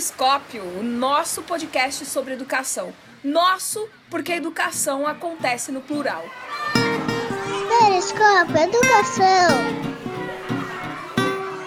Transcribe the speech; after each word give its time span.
Periscópio, 0.00 0.62
o 0.78 0.82
nosso 0.82 1.42
podcast 1.42 2.06
sobre 2.06 2.32
educação. 2.32 2.90
Nosso, 3.22 3.86
porque 4.08 4.32
a 4.32 4.36
educação 4.38 5.06
acontece 5.06 5.70
no 5.70 5.82
plural. 5.82 6.24
Periscópio 7.68 8.56
Educação. 8.56 9.50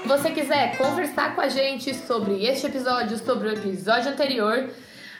Se 0.01 0.07
você 0.07 0.31
quiser 0.31 0.75
conversar 0.79 1.35
com 1.35 1.41
a 1.41 1.47
gente 1.47 1.93
sobre 1.93 2.43
este 2.43 2.65
episódio, 2.65 3.19
sobre 3.19 3.49
o 3.49 3.53
episódio 3.53 4.11
anterior, 4.11 4.67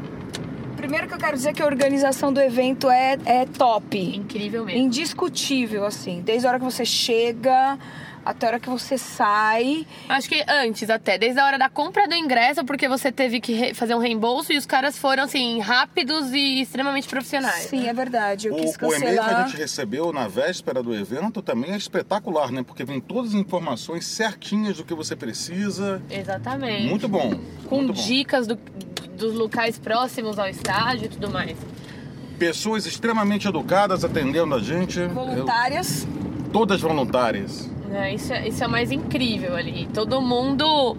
Primeiro 0.86 1.08
que 1.08 1.14
eu 1.14 1.18
quero 1.18 1.36
dizer 1.36 1.52
que 1.52 1.60
a 1.60 1.66
organização 1.66 2.32
do 2.32 2.40
evento 2.40 2.88
é, 2.88 3.18
é 3.24 3.44
top. 3.44 3.98
Incrível 3.98 4.64
mesmo. 4.64 4.80
Indiscutível, 4.82 5.84
assim. 5.84 6.22
Desde 6.24 6.46
a 6.46 6.50
hora 6.50 6.58
que 6.60 6.64
você 6.64 6.84
chega 6.84 7.76
até 8.24 8.46
a 8.46 8.50
hora 8.50 8.60
que 8.60 8.68
você 8.68 8.96
sai. 8.98 9.84
Acho 10.08 10.28
que 10.28 10.44
antes 10.48 10.88
até, 10.90 11.16
desde 11.18 11.38
a 11.40 11.44
hora 11.46 11.58
da 11.58 11.68
compra 11.68 12.06
do 12.08 12.14
ingresso, 12.14 12.64
porque 12.64 12.88
você 12.88 13.10
teve 13.12 13.40
que 13.40 13.72
fazer 13.74 13.94
um 13.94 13.98
reembolso 13.98 14.52
e 14.52 14.56
os 14.56 14.66
caras 14.66 14.96
foram, 14.98 15.24
assim, 15.24 15.60
rápidos 15.60 16.32
e 16.32 16.60
extremamente 16.60 17.06
profissionais. 17.08 17.64
Sim, 17.64 17.82
né? 17.82 17.88
é 17.88 17.92
verdade. 17.92 18.46
Eu 18.48 18.54
O, 18.54 18.56
quis 18.56 18.76
o 18.76 18.86
e-mail 18.94 19.00
que 19.00 19.06
a 19.06 19.22
cancelar. 19.22 19.48
gente 19.48 19.56
recebeu 19.58 20.12
na 20.12 20.26
véspera 20.28 20.82
do 20.84 20.92
evento 20.94 21.40
também 21.42 21.72
é 21.72 21.76
espetacular, 21.76 22.50
né? 22.52 22.62
Porque 22.64 22.84
vem 22.84 23.00
todas 23.00 23.30
as 23.34 23.40
informações 23.40 24.06
certinhas 24.06 24.76
do 24.76 24.84
que 24.84 24.94
você 24.94 25.14
precisa. 25.16 26.00
Exatamente. 26.10 26.88
Muito 26.88 27.08
bom. 27.08 27.30
Com 27.68 27.76
muito 27.76 27.92
bom. 27.92 28.02
dicas 28.02 28.46
do- 28.48 28.58
dos 29.16 29.34
locais 29.34 29.78
próximos 29.78 30.38
ao 30.38 30.48
estádio 30.48 31.06
e 31.06 31.08
tudo 31.08 31.30
mais. 31.30 31.56
Pessoas 32.38 32.86
extremamente 32.86 33.48
educadas 33.48 34.04
atendendo 34.04 34.54
a 34.54 34.58
gente. 34.60 35.00
Voluntárias. 35.06 36.04
Eu- 36.04 36.50
todas 36.52 36.80
voluntárias. 36.80 37.68
É, 37.92 38.12
isso, 38.14 38.32
é, 38.32 38.48
isso 38.48 38.62
é 38.62 38.66
o 38.66 38.70
mais 38.70 38.90
incrível 38.92 39.54
ali. 39.56 39.88
Todo 39.94 40.20
mundo 40.20 40.96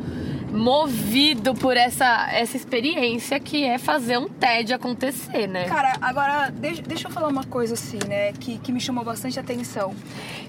movido 0.52 1.54
por 1.54 1.76
essa, 1.76 2.30
essa 2.32 2.56
experiência 2.56 3.40
que 3.40 3.64
é 3.64 3.78
fazer 3.78 4.18
um 4.18 4.28
TED 4.28 4.74
acontecer, 4.74 5.48
né? 5.48 5.66
Cara, 5.66 5.98
agora 6.02 6.50
deixa, 6.50 6.82
deixa 6.82 7.08
eu 7.08 7.12
falar 7.12 7.28
uma 7.28 7.44
coisa 7.44 7.74
assim, 7.74 8.00
né, 8.08 8.32
que, 8.34 8.58
que 8.60 8.72
me 8.72 8.80
chamou 8.80 9.04
bastante 9.04 9.40
atenção. 9.40 9.94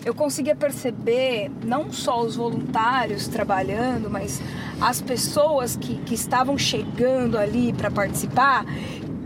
Eu 0.05 0.15
conseguia 0.15 0.55
perceber 0.55 1.51
não 1.65 1.93
só 1.93 2.21
os 2.21 2.37
voluntários 2.37 3.27
trabalhando, 3.29 4.09
mas 4.09 4.41
as 4.81 5.01
pessoas 5.01 5.77
que, 5.77 5.97
que 5.99 6.15
estavam 6.15 6.57
chegando 6.57 7.37
ali 7.37 7.73
para 7.73 7.91
participar. 7.91 8.65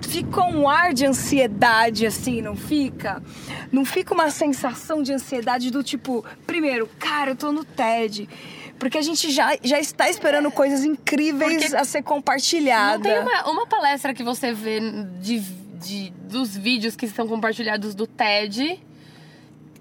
Fica 0.00 0.44
um 0.44 0.68
ar 0.68 0.92
de 0.92 1.06
ansiedade 1.06 2.04
assim, 2.04 2.42
não 2.42 2.56
fica? 2.56 3.22
Não 3.70 3.84
fica 3.84 4.12
uma 4.12 4.30
sensação 4.30 5.02
de 5.02 5.12
ansiedade 5.12 5.70
do 5.70 5.82
tipo, 5.82 6.24
primeiro, 6.46 6.88
cara, 6.98 7.30
eu 7.30 7.36
tô 7.36 7.52
no 7.52 7.64
TED. 7.64 8.28
Porque 8.82 8.98
a 8.98 9.02
gente 9.02 9.30
já, 9.30 9.56
já 9.62 9.78
está 9.78 10.10
esperando 10.10 10.50
coisas 10.50 10.82
incríveis 10.84 11.62
Porque 11.62 11.76
a 11.76 11.84
ser 11.84 12.02
compartilhadas. 12.02 12.98
Não 12.98 13.02
tem 13.02 13.20
uma, 13.20 13.48
uma 13.48 13.64
palestra 13.64 14.12
que 14.12 14.24
você 14.24 14.52
vê 14.52 14.80
de, 15.20 15.38
de- 15.38 16.10
dos 16.28 16.56
vídeos 16.56 16.96
que 16.96 17.06
são 17.06 17.28
compartilhados 17.28 17.94
do 17.94 18.08
TED 18.08 18.82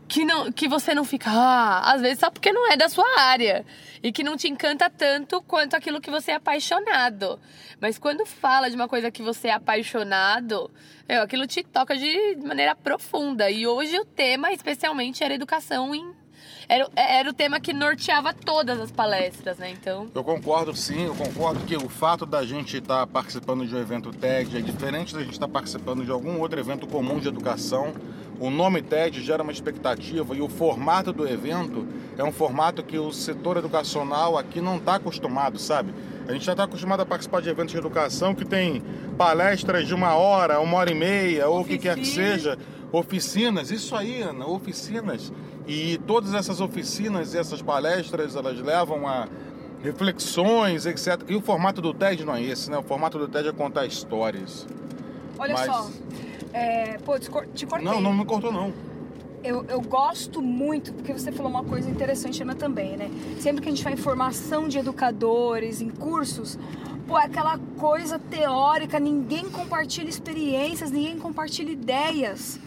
que, 0.07 0.23
não, 0.23 0.51
que 0.51 0.67
você 0.67 0.93
não 0.93 1.03
fica, 1.03 1.31
ah, 1.31 1.93
às 1.93 2.01
vezes 2.01 2.19
só 2.19 2.29
porque 2.29 2.51
não 2.51 2.69
é 2.71 2.77
da 2.77 2.89
sua 2.89 3.05
área. 3.21 3.65
E 4.03 4.11
que 4.11 4.23
não 4.23 4.37
te 4.37 4.47
encanta 4.47 4.87
tanto 4.87 5.41
quanto 5.41 5.75
aquilo 5.75 5.99
que 5.99 6.11
você 6.11 6.29
é 6.31 6.35
apaixonado. 6.35 7.39
Mas 7.79 7.97
quando 7.97 8.23
fala 8.25 8.69
de 8.69 8.75
uma 8.75 8.87
coisa 8.87 9.09
que 9.09 9.23
você 9.23 9.47
é 9.47 9.53
apaixonado, 9.53 10.69
é, 11.07 11.17
aquilo 11.17 11.47
te 11.47 11.63
toca 11.63 11.97
de 11.97 12.35
maneira 12.45 12.75
profunda. 12.75 13.49
E 13.49 13.65
hoje 13.65 13.97
o 13.99 14.05
tema, 14.05 14.51
especialmente, 14.51 15.23
era 15.23 15.33
educação 15.33 15.95
em. 15.95 16.20
Era, 16.67 16.89
era 16.95 17.29
o 17.29 17.33
tema 17.33 17.59
que 17.59 17.73
norteava 17.73 18.33
todas 18.33 18.79
as 18.79 18.91
palestras, 18.91 19.57
né? 19.57 19.71
Então. 19.71 20.07
Eu 20.13 20.23
concordo 20.23 20.75
sim, 20.75 21.05
eu 21.05 21.15
concordo 21.15 21.59
que 21.65 21.75
o 21.75 21.89
fato 21.89 22.25
da 22.25 22.45
gente 22.45 22.77
estar 22.77 23.05
participando 23.07 23.67
de 23.67 23.75
um 23.75 23.79
evento 23.79 24.11
TED 24.11 24.57
é 24.57 24.61
diferente 24.61 25.13
da 25.13 25.21
gente 25.21 25.33
estar 25.33 25.47
participando 25.47 26.05
de 26.05 26.11
algum 26.11 26.39
outro 26.39 26.59
evento 26.59 26.87
comum 26.87 27.19
de 27.19 27.27
educação. 27.27 27.93
O 28.39 28.49
nome 28.49 28.81
TED 28.81 29.21
gera 29.21 29.43
uma 29.43 29.51
expectativa 29.51 30.35
e 30.35 30.41
o 30.41 30.49
formato 30.49 31.13
do 31.13 31.27
evento 31.27 31.87
é 32.17 32.23
um 32.23 32.31
formato 32.31 32.81
que 32.81 32.97
o 32.97 33.11
setor 33.11 33.57
educacional 33.57 34.37
aqui 34.37 34.59
não 34.61 34.77
está 34.77 34.95
acostumado, 34.95 35.59
sabe? 35.59 35.93
A 36.27 36.33
gente 36.33 36.45
já 36.45 36.53
está 36.53 36.63
acostumado 36.63 37.01
a 37.01 37.05
participar 37.05 37.41
de 37.41 37.49
eventos 37.49 37.71
de 37.71 37.77
educação 37.77 38.33
que 38.33 38.45
tem 38.45 38.81
palestras 39.17 39.85
de 39.87 39.93
uma 39.93 40.15
hora, 40.15 40.59
uma 40.59 40.77
hora 40.77 40.91
e 40.91 40.95
meia, 40.95 41.47
ou 41.49 41.61
o 41.61 41.65
que 41.65 41.77
quer 41.77 41.95
que 41.95 42.01
Oficina. 42.01 42.31
seja. 42.31 42.57
Oficinas, 42.91 43.71
isso 43.71 43.95
aí, 43.95 44.21
Ana, 44.21 44.45
oficinas. 44.47 45.31
E 45.67 45.97
todas 46.07 46.33
essas 46.33 46.59
oficinas 46.59 47.33
e 47.33 47.37
essas 47.37 47.61
palestras, 47.61 48.35
elas 48.35 48.59
levam 48.59 49.07
a 49.07 49.27
reflexões, 49.83 50.85
etc. 50.85 51.21
E 51.27 51.35
o 51.35 51.41
formato 51.41 51.81
do 51.81 51.93
TED 51.93 52.23
não 52.25 52.35
é 52.35 52.43
esse, 52.43 52.69
né? 52.69 52.77
O 52.77 52.83
formato 52.83 53.17
do 53.17 53.27
TED 53.27 53.49
é 53.49 53.51
contar 53.51 53.85
histórias. 53.85 54.65
Olha 55.37 55.53
Mas- 55.53 55.65
só. 55.65 55.89
É, 56.53 56.97
pô, 56.99 57.17
te 57.17 57.29
cor- 57.29 57.47
te 57.53 57.65
cortei. 57.65 57.87
Não, 57.87 58.01
não 58.01 58.13
me 58.13 58.25
cortou 58.25 58.51
não. 58.51 58.73
Eu, 59.43 59.65
eu 59.69 59.81
gosto 59.81 60.39
muito, 60.41 60.93
porque 60.93 61.13
você 61.13 61.31
falou 61.31 61.49
uma 61.51 61.63
coisa 61.63 61.89
interessante, 61.89 62.43
Ana, 62.43 62.53
também, 62.53 62.95
né? 62.97 63.09
Sempre 63.39 63.61
que 63.61 63.69
a 63.69 63.71
gente 63.71 63.83
vai 63.83 63.93
em 63.93 63.97
formação 63.97 64.67
de 64.67 64.77
educadores, 64.77 65.81
em 65.81 65.89
cursos, 65.89 66.59
pô, 67.07 67.17
é 67.17 67.25
aquela 67.25 67.57
coisa 67.79 68.19
teórica, 68.19 68.99
ninguém 68.99 69.49
compartilha 69.49 70.09
experiências, 70.09 70.91
ninguém 70.91 71.17
compartilha 71.17 71.71
ideias. 71.71 72.59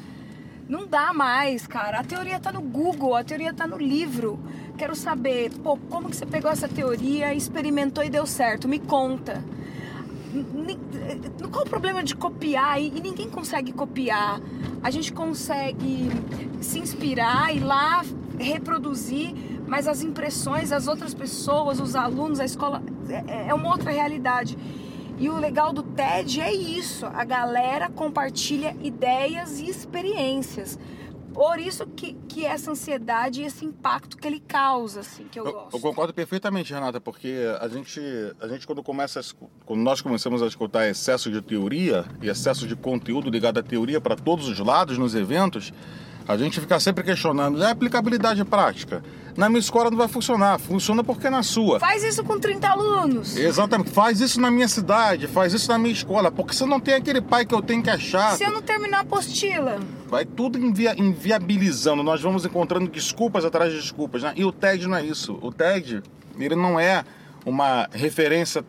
Não 0.69 0.87
dá 0.87 1.13
mais, 1.13 1.67
cara. 1.67 2.01
A 2.01 2.05
teoria 2.05 2.41
tá 2.41 2.51
no 2.51 2.63
Google, 2.63 3.15
a 3.15 3.23
teoria 3.23 3.53
tá 3.53 3.67
no 3.67 3.77
livro. 3.77 4.39
Quero 4.79 4.95
saber, 4.95 5.51
pô, 5.63 5.77
como 5.91 6.09
que 6.09 6.17
você 6.17 6.25
pegou 6.25 6.51
essa 6.51 6.67
teoria, 6.67 7.35
experimentou 7.35 8.03
e 8.03 8.09
deu 8.09 8.27
certo? 8.27 8.67
Me 8.67 8.79
conta. 8.79 9.45
Qual 11.53 11.65
o 11.65 11.69
problema 11.69 12.03
de 12.03 12.17
copiar? 12.17 12.81
E, 12.81 12.91
ninguém 12.91 13.29
consegue 13.29 13.73
copiar. 13.73 14.41
A 14.83 14.91
gente 14.91 15.13
consegue 15.13 16.11
se 16.61 16.79
inspirar 16.79 17.55
e 17.55 17.61
lá 17.61 18.03
reproduzir, 18.39 19.35
mas 19.67 19.87
as 19.87 20.03
impressões, 20.03 20.73
as 20.73 20.89
outras 20.89 21.15
pessoas, 21.15 21.79
os 21.79 21.95
alunos, 21.95 22.41
a 22.41 22.45
escola, 22.45 22.83
é, 23.09 23.49
é 23.49 23.55
uma 23.55 23.69
outra 23.69 23.91
realidade. 23.91 24.59
E 25.19 25.29
o 25.29 25.39
legal 25.39 25.73
do 25.73 25.83
TED 25.83 26.41
é 26.41 26.53
isso: 26.53 27.07
a 27.07 27.25
galera 27.25 27.89
compartilha 27.91 28.77
ideias 28.83 29.61
e 29.61 29.69
experiências. 29.69 30.79
Por 31.33 31.59
isso 31.59 31.85
que, 31.85 32.13
que 32.29 32.47
essa 32.47 32.71
ansiedade 32.71 33.43
e 33.43 33.45
esse 33.45 33.65
impacto 33.65 34.17
que 34.17 34.29
ele 34.29 34.39
causa, 34.39 35.01
assim, 35.01 35.25
que 35.25 35.39
eu, 35.39 35.45
Eu, 35.45 35.53
gosto. 35.53 35.77
eu 35.77 35.81
concordo 35.81 36.15
perfeitamente, 36.15 36.73
Renata, 36.73 37.01
porque 37.01 37.45
a 37.61 37.67
gente, 37.67 38.01
a 38.41 38.47
gente 38.47 38.65
quando 38.65 38.85
começa 38.85 39.19
a 39.19 39.23
quando 39.67 39.81
nós 39.81 40.01
começamos 40.01 40.43
a 40.43 40.47
escutar 40.47 40.89
excesso 40.89 41.33
de 41.33 41.43
teoria 41.43 42.05
e 42.23 42.29
excesso 42.29 42.69
de 42.69 42.77
conteúdo 42.77 43.29
ligado 43.31 43.59
à 43.59 43.65
teoria 43.65 44.01
para 44.01 44.15
todos 44.15 44.47
os 44.47 44.61
lados 44.61 44.97
nos 44.97 45.17
eventos, 45.17 45.73
A 46.27 46.37
gente 46.39 46.59
fica 46.59 46.81
sempre 46.81 47.05
questionando, 47.05 47.63
é 47.63 47.71
aplicabilidade 47.71 48.43
prática. 48.45 49.03
Na 49.37 49.49
minha 49.49 49.59
escola 49.59 49.91
não 49.91 49.99
vai 49.99 50.09
funcionar, 50.09 50.59
funciona 50.59 51.05
porque 51.05 51.27
é 51.27 51.31
na 51.31 51.43
sua. 51.43 51.81
Faz 51.81 52.03
isso 52.03 52.25
com 52.25 52.39
30 52.39 52.67
alunos. 52.67 53.37
Exatamente, 53.37 53.91
faz 53.91 54.21
isso 54.21 54.41
na 54.41 54.51
minha 54.51 54.69
cidade, 54.69 55.27
faz 55.27 55.53
isso 55.53 55.69
na 55.69 55.77
minha 55.77 55.93
escola, 55.93 56.31
porque 56.31 56.55
você 56.55 56.65
não 56.65 56.81
tem 56.81 56.95
aquele 56.95 57.21
pai 57.21 57.45
que 57.45 57.55
eu 57.55 57.61
tenho 57.61 57.83
que 57.83 57.91
achar. 57.91 58.37
Se 58.37 58.45
eu 58.45 58.53
não 58.53 58.63
terminar 58.63 58.99
a 58.99 59.01
apostila. 59.01 59.79
Vai 60.07 60.25
tudo 60.25 60.59
invia 60.59 60.95
inviabilizando, 60.99 62.03
nós 62.03 62.23
vamos 62.23 62.47
encontrando 62.47 62.89
desculpas 62.89 63.45
atrás 63.45 63.73
de 63.73 63.81
desculpas. 63.81 64.23
Né? 64.23 64.33
E 64.37 64.45
o 64.45 64.53
TED 64.53 64.87
não 64.87 64.97
é 64.97 65.05
isso. 65.05 65.39
O 65.43 65.53
TED, 65.53 66.03
ele 66.39 66.55
não 66.57 66.79
é 66.79 67.05
uma 67.45 67.89
referência 67.93 68.65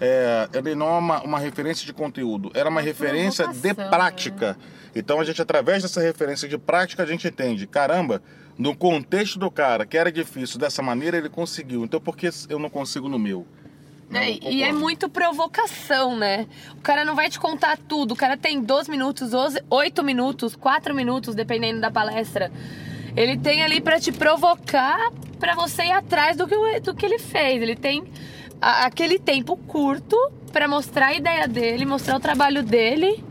é, 0.00 0.48
ele 0.54 0.74
não 0.74 0.86
é 0.86 0.98
uma, 0.98 1.22
uma 1.22 1.38
referência 1.38 1.84
de 1.84 1.92
conteúdo, 1.92 2.50
era 2.54 2.68
uma 2.68 2.80
referência 2.80 3.48
de 3.48 3.74
prática. 3.74 4.52
Né? 4.52 4.56
Então 4.94 5.20
a 5.20 5.24
gente, 5.24 5.40
através 5.40 5.82
dessa 5.82 6.00
referência 6.00 6.48
de 6.48 6.56
prática, 6.56 7.02
a 7.02 7.06
gente 7.06 7.26
entende, 7.26 7.66
caramba, 7.66 8.22
no 8.56 8.76
contexto 8.76 9.38
do 9.38 9.50
cara, 9.50 9.86
que 9.86 9.96
era 9.96 10.10
difícil 10.10 10.58
dessa 10.58 10.82
maneira, 10.82 11.16
ele 11.16 11.28
conseguiu. 11.28 11.84
Então 11.84 12.00
por 12.00 12.16
que 12.16 12.30
eu 12.48 12.58
não 12.58 12.70
consigo 12.70 13.08
no 13.08 13.18
meu? 13.18 13.46
Não, 14.10 14.20
é, 14.20 14.38
e 14.40 14.62
é 14.62 14.72
muito 14.72 15.08
provocação, 15.08 16.16
né? 16.16 16.46
O 16.72 16.80
cara 16.80 17.04
não 17.04 17.14
vai 17.14 17.28
te 17.28 17.38
contar 17.38 17.76
tudo. 17.76 18.12
O 18.12 18.16
cara 18.16 18.38
tem 18.38 18.62
12 18.62 18.90
minutos, 18.90 19.30
12, 19.30 19.62
8 19.68 20.02
minutos, 20.02 20.56
4 20.56 20.94
minutos, 20.94 21.34
dependendo 21.34 21.80
da 21.80 21.90
palestra. 21.90 22.50
Ele 23.14 23.36
tem 23.36 23.62
ali 23.62 23.80
para 23.80 24.00
te 24.00 24.10
provocar, 24.10 25.12
para 25.38 25.54
você 25.54 25.84
ir 25.84 25.92
atrás 25.92 26.36
do 26.36 26.48
que, 26.48 26.80
do 26.80 26.94
que 26.94 27.04
ele 27.04 27.18
fez. 27.18 27.60
Ele 27.60 27.76
tem 27.76 28.04
a, 28.60 28.86
aquele 28.86 29.18
tempo 29.18 29.56
curto 29.56 30.16
para 30.52 30.66
mostrar 30.66 31.08
a 31.08 31.14
ideia 31.14 31.46
dele, 31.46 31.84
mostrar 31.84 32.16
o 32.16 32.20
trabalho 32.20 32.62
dele. 32.62 33.24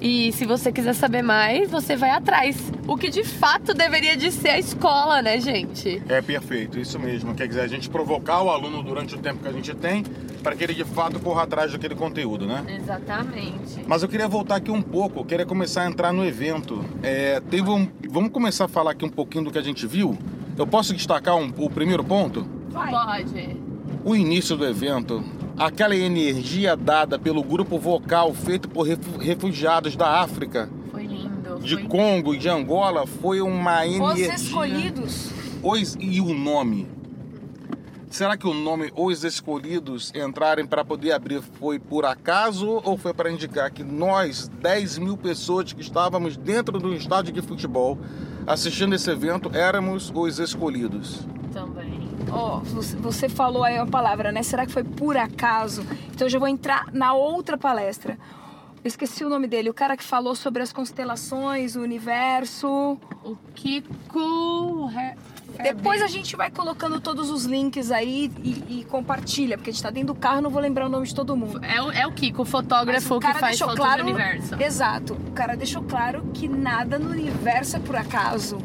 E 0.00 0.30
se 0.32 0.44
você 0.44 0.70
quiser 0.70 0.94
saber 0.94 1.22
mais, 1.22 1.70
você 1.70 1.96
vai 1.96 2.10
atrás. 2.10 2.70
O 2.86 2.96
que 2.96 3.08
de 3.08 3.24
fato 3.24 3.72
deveria 3.72 4.16
de 4.16 4.30
ser 4.30 4.50
a 4.50 4.58
escola, 4.58 5.22
né, 5.22 5.40
gente? 5.40 6.02
É 6.08 6.20
perfeito, 6.20 6.78
isso 6.78 6.98
mesmo. 6.98 7.34
Quer 7.34 7.48
dizer, 7.48 7.62
a 7.62 7.66
gente 7.66 7.88
provocar 7.88 8.42
o 8.42 8.50
aluno 8.50 8.82
durante 8.82 9.14
o 9.14 9.18
tempo 9.18 9.42
que 9.42 9.48
a 9.48 9.52
gente 9.52 9.74
tem 9.74 10.04
para 10.42 10.54
que 10.54 10.62
ele 10.62 10.74
de 10.74 10.84
fato 10.84 11.18
corra 11.18 11.42
atrás 11.42 11.72
daquele 11.72 11.94
conteúdo, 11.94 12.46
né? 12.46 12.64
Exatamente. 12.80 13.82
Mas 13.86 14.02
eu 14.02 14.08
queria 14.08 14.28
voltar 14.28 14.56
aqui 14.56 14.70
um 14.70 14.82
pouco, 14.82 15.20
eu 15.20 15.24
queria 15.24 15.46
começar 15.46 15.82
a 15.82 15.86
entrar 15.86 16.12
no 16.12 16.24
evento. 16.24 16.84
É, 17.02 17.40
teve 17.40 17.68
um, 17.68 17.88
vamos 18.08 18.30
começar 18.30 18.66
a 18.66 18.68
falar 18.68 18.92
aqui 18.92 19.04
um 19.04 19.10
pouquinho 19.10 19.44
do 19.44 19.50
que 19.50 19.58
a 19.58 19.62
gente 19.62 19.86
viu. 19.86 20.16
Eu 20.56 20.66
posso 20.66 20.94
destacar 20.94 21.36
um, 21.36 21.52
o 21.56 21.68
primeiro 21.68 22.04
ponto? 22.04 22.46
Vai. 22.70 22.92
Pode 22.92 23.65
o 24.06 24.14
início 24.14 24.56
do 24.56 24.64
evento, 24.64 25.20
aquela 25.58 25.96
energia 25.96 26.76
dada 26.76 27.18
pelo 27.18 27.42
grupo 27.42 27.76
vocal 27.76 28.32
feito 28.32 28.68
por 28.68 28.86
refugiados 28.86 29.96
da 29.96 30.20
África. 30.20 30.70
Foi 30.92 31.04
lindo. 31.04 31.58
De 31.58 31.74
foi... 31.74 31.82
Congo 31.88 32.32
e 32.32 32.38
de 32.38 32.48
Angola, 32.48 33.04
foi 33.04 33.40
uma 33.40 33.84
energia. 33.84 34.32
Os 34.32 34.42
escolhidos. 34.42 35.30
Os... 35.60 35.96
E 35.98 36.20
o 36.20 36.32
nome? 36.32 36.88
Será 38.08 38.36
que 38.36 38.46
o 38.46 38.54
nome 38.54 38.92
Os 38.94 39.24
Escolhidos 39.24 40.12
entrarem 40.14 40.64
para 40.64 40.84
poder 40.84 41.10
abrir 41.10 41.42
foi 41.42 41.80
por 41.80 42.04
acaso 42.04 42.80
ou 42.84 42.96
foi 42.96 43.12
para 43.12 43.32
indicar 43.32 43.72
que 43.72 43.82
nós, 43.82 44.48
10 44.62 44.98
mil 44.98 45.16
pessoas 45.16 45.72
que 45.72 45.82
estávamos 45.82 46.36
dentro 46.36 46.78
do 46.78 46.94
estádio 46.94 47.32
de 47.32 47.42
futebol 47.42 47.98
assistindo 48.46 48.94
esse 48.94 49.10
evento, 49.10 49.50
éramos 49.52 50.12
os 50.14 50.38
escolhidos? 50.38 51.26
Também. 51.52 51.85
Ó, 52.30 52.58
oh, 52.58 52.60
você 53.00 53.28
falou 53.28 53.64
aí 53.64 53.76
uma 53.76 53.86
palavra, 53.86 54.32
né? 54.32 54.42
Será 54.42 54.66
que 54.66 54.72
foi 54.72 54.84
por 54.84 55.16
acaso? 55.16 55.84
Então 56.12 56.26
eu 56.26 56.30
já 56.30 56.38
vou 56.38 56.48
entrar 56.48 56.86
na 56.92 57.12
outra 57.12 57.56
palestra. 57.56 58.18
Eu 58.86 58.88
esqueci 58.88 59.24
o 59.24 59.28
nome 59.28 59.48
dele, 59.48 59.68
o 59.68 59.74
cara 59.74 59.96
que 59.96 60.04
falou 60.04 60.36
sobre 60.36 60.62
as 60.62 60.72
constelações, 60.72 61.74
o 61.74 61.80
universo. 61.80 62.96
O 63.24 63.36
Kiko. 63.54 64.88
Depois 65.60 66.02
a 66.02 66.06
gente 66.06 66.36
vai 66.36 66.50
colocando 66.50 67.00
todos 67.00 67.30
os 67.30 67.44
links 67.44 67.90
aí 67.90 68.30
e, 68.44 68.80
e, 68.80 68.84
compartilha, 68.84 69.56
porque 69.56 69.70
a 69.70 69.72
gente 69.72 69.82
tá 69.82 69.90
dentro 69.90 70.14
do 70.14 70.14
carro, 70.14 70.40
não 70.40 70.50
vou 70.50 70.60
lembrar 70.60 70.86
o 70.86 70.88
nome 70.88 71.06
de 71.06 71.14
todo 71.14 71.36
mundo. 71.36 71.64
É, 71.64 71.82
o, 71.82 71.90
é 71.90 72.06
o 72.06 72.12
Kiko, 72.12 72.42
o 72.42 72.44
fotógrafo 72.44 73.16
o 73.16 73.20
que 73.20 73.34
faz 73.34 73.58
fotos 73.58 73.76
claro, 73.76 74.04
do 74.04 74.10
universo. 74.10 74.54
Exato. 74.62 75.14
O 75.14 75.32
cara 75.32 75.56
deixou 75.56 75.82
claro 75.82 76.22
que 76.32 76.46
nada 76.46 76.98
no 76.98 77.10
universo 77.10 77.76
é 77.76 77.80
por 77.80 77.96
acaso. 77.96 78.58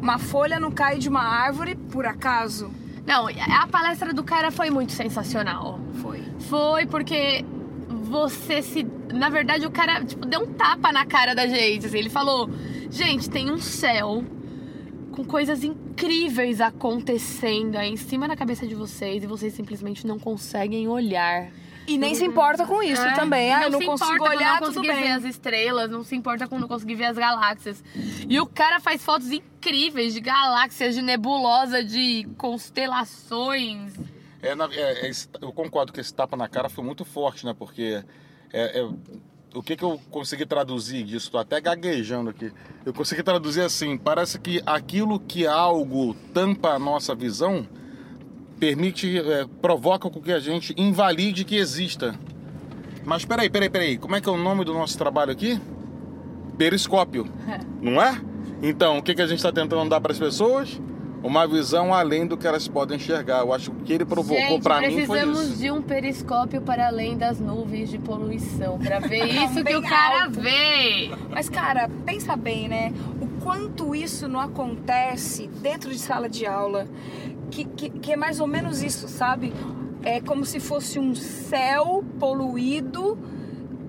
Uma 0.00 0.18
folha 0.18 0.58
não 0.58 0.70
cai 0.70 0.98
de 0.98 1.08
uma 1.08 1.22
árvore 1.22 1.74
por 1.74 2.06
acaso? 2.06 2.70
Não, 3.06 3.26
a 3.28 3.66
palestra 3.66 4.12
do 4.12 4.22
cara 4.22 4.50
foi 4.50 4.70
muito 4.70 4.92
sensacional. 4.92 5.78
Foi. 6.00 6.22
Foi 6.38 6.86
porque 6.86 7.44
você 7.88 8.62
se. 8.62 8.86
Na 9.12 9.28
verdade, 9.28 9.66
o 9.66 9.70
cara 9.70 10.04
tipo, 10.04 10.26
deu 10.26 10.42
um 10.42 10.52
tapa 10.54 10.92
na 10.92 11.04
cara 11.04 11.34
da 11.34 11.46
gente. 11.46 11.86
Assim, 11.86 11.98
ele 11.98 12.10
falou: 12.10 12.48
gente, 12.90 13.28
tem 13.28 13.50
um 13.50 13.58
céu 13.58 14.24
com 15.12 15.24
coisas 15.24 15.64
incríveis 15.64 16.60
acontecendo 16.60 17.76
aí 17.76 17.92
em 17.92 17.96
cima 17.96 18.26
da 18.26 18.36
cabeça 18.36 18.66
de 18.66 18.74
vocês 18.74 19.22
e 19.22 19.26
vocês 19.26 19.52
simplesmente 19.52 20.06
não 20.06 20.18
conseguem 20.18 20.88
olhar. 20.88 21.50
E 21.90 21.98
nem 21.98 22.14
se 22.14 22.24
importa 22.24 22.64
com 22.64 22.80
isso 22.80 23.02
é, 23.02 23.14
também. 23.14 23.52
Ah, 23.52 23.64
eu 23.64 23.70
não 23.70 23.80
consigo 23.80 24.24
olhar, 24.24 24.60
não 24.60 24.72
bem. 24.80 25.02
ver 25.02 25.10
as 25.10 25.24
estrelas, 25.24 25.90
não 25.90 26.04
se 26.04 26.14
importa 26.14 26.46
com 26.46 26.56
não 26.56 26.68
conseguir 26.68 26.94
ver 26.94 27.06
as 27.06 27.16
galáxias. 27.16 27.82
E 28.28 28.38
o 28.38 28.46
cara 28.46 28.78
faz 28.78 29.04
fotos 29.04 29.32
incríveis 29.32 30.14
de 30.14 30.20
galáxias, 30.20 30.94
de 30.94 31.02
nebulosa, 31.02 31.82
de 31.82 32.28
constelações. 32.38 33.92
É, 34.40 34.52
é, 34.52 35.08
é, 35.08 35.10
eu 35.40 35.52
concordo 35.52 35.92
que 35.92 36.00
esse 36.00 36.14
tapa 36.14 36.36
na 36.36 36.48
cara 36.48 36.68
foi 36.68 36.84
muito 36.84 37.04
forte, 37.04 37.44
né? 37.44 37.54
Porque 37.58 38.04
é, 38.52 38.80
é, 38.80 38.88
o 39.52 39.62
que, 39.62 39.74
que 39.74 39.82
eu 39.82 40.00
consegui 40.12 40.46
traduzir 40.46 41.02
disso? 41.02 41.26
Estou 41.26 41.40
até 41.40 41.60
gaguejando 41.60 42.30
aqui. 42.30 42.52
Eu 42.86 42.94
consegui 42.94 43.24
traduzir 43.24 43.62
assim: 43.62 43.98
parece 43.98 44.38
que 44.38 44.62
aquilo 44.64 45.18
que 45.18 45.44
algo 45.44 46.14
tampa 46.32 46.70
a 46.70 46.78
nossa 46.78 47.16
visão 47.16 47.66
permite, 48.60 49.18
é, 49.18 49.46
provoca 49.62 50.10
com 50.10 50.20
que 50.20 50.30
a 50.30 50.38
gente 50.38 50.74
invalide 50.76 51.44
que 51.44 51.56
exista. 51.56 52.14
Mas 53.04 53.24
peraí, 53.24 53.48
peraí, 53.48 53.70
peraí, 53.70 53.98
como 53.98 54.14
é 54.14 54.20
que 54.20 54.28
é 54.28 54.32
o 54.32 54.36
nome 54.36 54.64
do 54.64 54.74
nosso 54.74 54.96
trabalho 54.98 55.32
aqui? 55.32 55.58
Periscópio, 56.58 57.26
não 57.80 58.00
é? 58.00 58.20
Então, 58.62 58.98
o 58.98 59.02
que, 59.02 59.14
que 59.14 59.22
a 59.22 59.26
gente 59.26 59.38
está 59.38 59.50
tentando 59.50 59.88
dar 59.88 60.00
para 60.00 60.12
as 60.12 60.18
pessoas? 60.18 60.78
Uma 61.22 61.46
visão 61.46 61.92
além 61.92 62.26
do 62.26 62.36
que 62.36 62.46
elas 62.46 62.66
podem 62.66 62.96
enxergar. 62.96 63.40
Eu 63.40 63.52
acho 63.52 63.70
que 63.70 63.76
o 63.76 63.84
que 63.84 63.92
ele 63.92 64.04
provocou 64.06 64.58
para 64.60 64.80
mim 64.80 65.04
foi 65.06 65.18
isso. 65.18 65.32
precisamos 65.32 65.58
de 65.58 65.70
um 65.70 65.82
periscópio 65.82 66.62
para 66.62 66.86
além 66.86 67.16
das 67.16 67.38
nuvens 67.38 67.90
de 67.90 67.98
poluição, 67.98 68.78
para 68.78 69.00
ver 69.00 69.26
isso 69.44 69.62
que 69.62 69.76
o 69.76 69.82
cara 69.82 70.24
alto. 70.24 70.40
vê. 70.40 71.10
Mas, 71.30 71.48
cara, 71.48 71.90
pensa 72.06 72.36
bem, 72.36 72.68
né? 72.68 72.92
O 73.20 73.26
quanto 73.42 73.94
isso 73.94 74.28
não 74.28 74.40
acontece 74.40 75.46
dentro 75.46 75.90
de 75.90 75.98
sala 75.98 76.26
de 76.26 76.46
aula 76.46 76.86
que, 77.50 77.64
que, 77.64 77.90
que 77.90 78.12
é 78.12 78.16
mais 78.16 78.40
ou 78.40 78.46
menos 78.46 78.82
isso, 78.82 79.08
sabe? 79.08 79.52
É 80.02 80.20
como 80.20 80.44
se 80.44 80.60
fosse 80.60 80.98
um 80.98 81.14
céu 81.14 82.04
poluído 82.18 83.18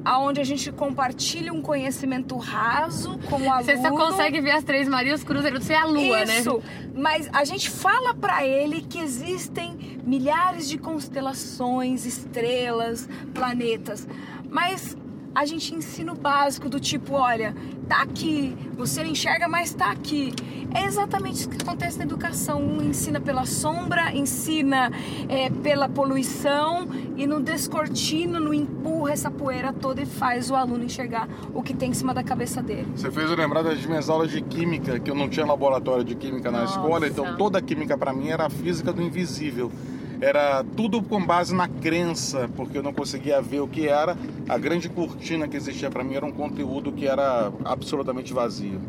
aonde 0.03 0.41
a 0.41 0.43
gente 0.43 0.71
compartilha 0.71 1.53
um 1.53 1.61
conhecimento 1.61 2.35
raso 2.37 3.19
com 3.29 3.35
o 3.35 3.51
aluno. 3.51 3.63
Você 3.63 3.77
só 3.77 3.91
consegue 3.91 4.41
ver 4.41 4.51
as 4.51 4.63
três 4.63 4.87
Marias 4.87 5.23
Cruzeiros, 5.23 5.63
você 5.63 5.73
é 5.73 5.77
a 5.77 5.85
lua, 5.85 6.23
Isso, 6.23 6.27
né? 6.27 6.39
Isso, 6.39 6.63
mas 6.95 7.29
a 7.31 7.43
gente 7.43 7.69
fala 7.69 8.13
para 8.13 8.45
ele 8.45 8.81
que 8.81 8.99
existem 8.99 9.99
milhares 10.03 10.67
de 10.67 10.77
constelações, 10.77 12.05
estrelas, 12.05 13.07
planetas. 13.33 14.07
Mas 14.49 14.97
a 15.33 15.45
gente 15.45 15.73
ensina 15.73 16.11
o 16.11 16.15
básico 16.15 16.67
do 16.69 16.79
tipo, 16.79 17.13
olha, 17.13 17.55
tá 17.87 18.01
aqui, 18.01 18.55
você 18.75 19.01
não 19.03 19.09
enxerga, 19.09 19.47
mas 19.47 19.73
tá 19.73 19.91
aqui. 19.91 20.33
É 20.73 20.85
exatamente 20.85 21.35
isso 21.35 21.49
que 21.49 21.61
acontece 21.61 21.97
na 21.97 22.05
educação. 22.05 22.61
Um 22.61 22.81
ensina 22.81 23.19
pela 23.19 23.45
sombra, 23.45 24.15
ensina 24.15 24.91
é, 25.27 25.49
pela 25.49 25.89
poluição 25.89 26.87
e 27.17 27.27
no 27.27 27.41
descortino, 27.41 28.39
no 28.39 28.53
empurra 28.53 29.11
essa 29.11 29.29
poeira 29.29 29.73
toda 29.73 30.01
e 30.01 30.05
faz 30.05 30.49
o 30.49 30.55
aluno 30.55 30.83
enxergar 30.83 31.27
o 31.53 31.61
que 31.61 31.73
tem 31.73 31.91
em 31.91 31.93
cima 31.93 32.13
da 32.13 32.23
cabeça 32.23 32.61
dele. 32.61 32.87
Você 32.95 33.11
fez 33.11 33.29
eu 33.29 33.35
lembrar 33.35 33.63
das 33.63 33.85
minhas 33.85 34.09
aulas 34.09 34.31
de 34.31 34.41
química, 34.41 34.99
que 34.99 35.11
eu 35.11 35.15
não 35.15 35.27
tinha 35.27 35.45
laboratório 35.45 36.03
de 36.03 36.15
química 36.15 36.49
na 36.49 36.61
Nossa. 36.61 36.79
escola, 36.79 37.07
então 37.07 37.35
toda 37.35 37.59
a 37.59 37.61
química 37.61 37.97
para 37.97 38.13
mim 38.13 38.29
era 38.29 38.45
a 38.45 38.49
física 38.49 38.93
do 38.93 39.01
invisível 39.01 39.71
era 40.21 40.63
tudo 40.77 41.01
com 41.01 41.25
base 41.25 41.53
na 41.53 41.67
crença, 41.67 42.47
porque 42.55 42.77
eu 42.77 42.83
não 42.83 42.93
conseguia 42.93 43.41
ver 43.41 43.59
o 43.59 43.67
que 43.67 43.87
era. 43.87 44.15
A 44.47 44.57
grande 44.57 44.87
cortina 44.87 45.47
que 45.47 45.57
existia 45.57 45.89
para 45.89 46.03
mim 46.03 46.13
era 46.13 46.25
um 46.25 46.31
conteúdo 46.31 46.91
que 46.91 47.07
era 47.07 47.51
absolutamente 47.65 48.31
vazio. 48.31 48.79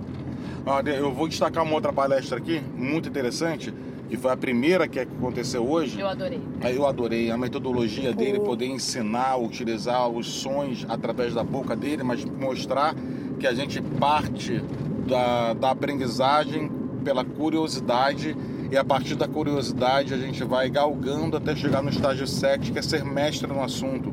Eu 0.86 1.10
vou 1.10 1.26
destacar 1.26 1.64
uma 1.64 1.74
outra 1.74 1.92
palestra 1.92 2.36
aqui, 2.36 2.62
muito 2.76 3.08
interessante, 3.08 3.72
que 4.10 4.16
foi 4.18 4.30
a 4.30 4.36
primeira 4.36 4.86
que 4.86 5.00
aconteceu 5.00 5.66
hoje. 5.66 5.98
Eu 5.98 6.06
adorei. 6.06 6.40
Eu 6.62 6.86
adorei 6.86 7.30
a 7.30 7.38
metodologia 7.38 8.12
dele, 8.12 8.38
poder 8.38 8.66
ensinar, 8.66 9.36
utilizar 9.36 10.08
os 10.08 10.26
sons 10.26 10.84
através 10.86 11.32
da 11.32 11.42
boca 11.42 11.74
dele, 11.74 12.02
mas 12.02 12.24
mostrar 12.24 12.94
que 13.40 13.46
a 13.46 13.54
gente 13.54 13.80
parte 13.80 14.62
da, 15.08 15.54
da 15.54 15.70
aprendizagem 15.70 16.70
pela 17.02 17.24
curiosidade 17.24 18.36
e 18.72 18.76
a 18.78 18.82
partir 18.82 19.14
da 19.16 19.28
curiosidade 19.28 20.14
a 20.14 20.16
gente 20.16 20.42
vai 20.44 20.70
galgando 20.70 21.36
até 21.36 21.54
chegar 21.54 21.82
no 21.82 21.90
estágio 21.90 22.26
7, 22.26 22.72
que 22.72 22.78
é 22.78 22.82
ser 22.82 23.04
mestre 23.04 23.46
no 23.46 23.62
assunto. 23.62 24.12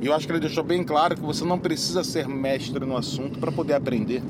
E 0.00 0.06
eu 0.06 0.12
acho 0.12 0.26
que 0.26 0.32
ele 0.32 0.40
deixou 0.40 0.62
bem 0.62 0.84
claro 0.84 1.14
que 1.16 1.22
você 1.22 1.42
não 1.44 1.58
precisa 1.58 2.04
ser 2.04 2.28
mestre 2.28 2.84
no 2.84 2.96
assunto 2.96 3.38
para 3.38 3.50
poder 3.50 3.72
aprender. 3.72 4.22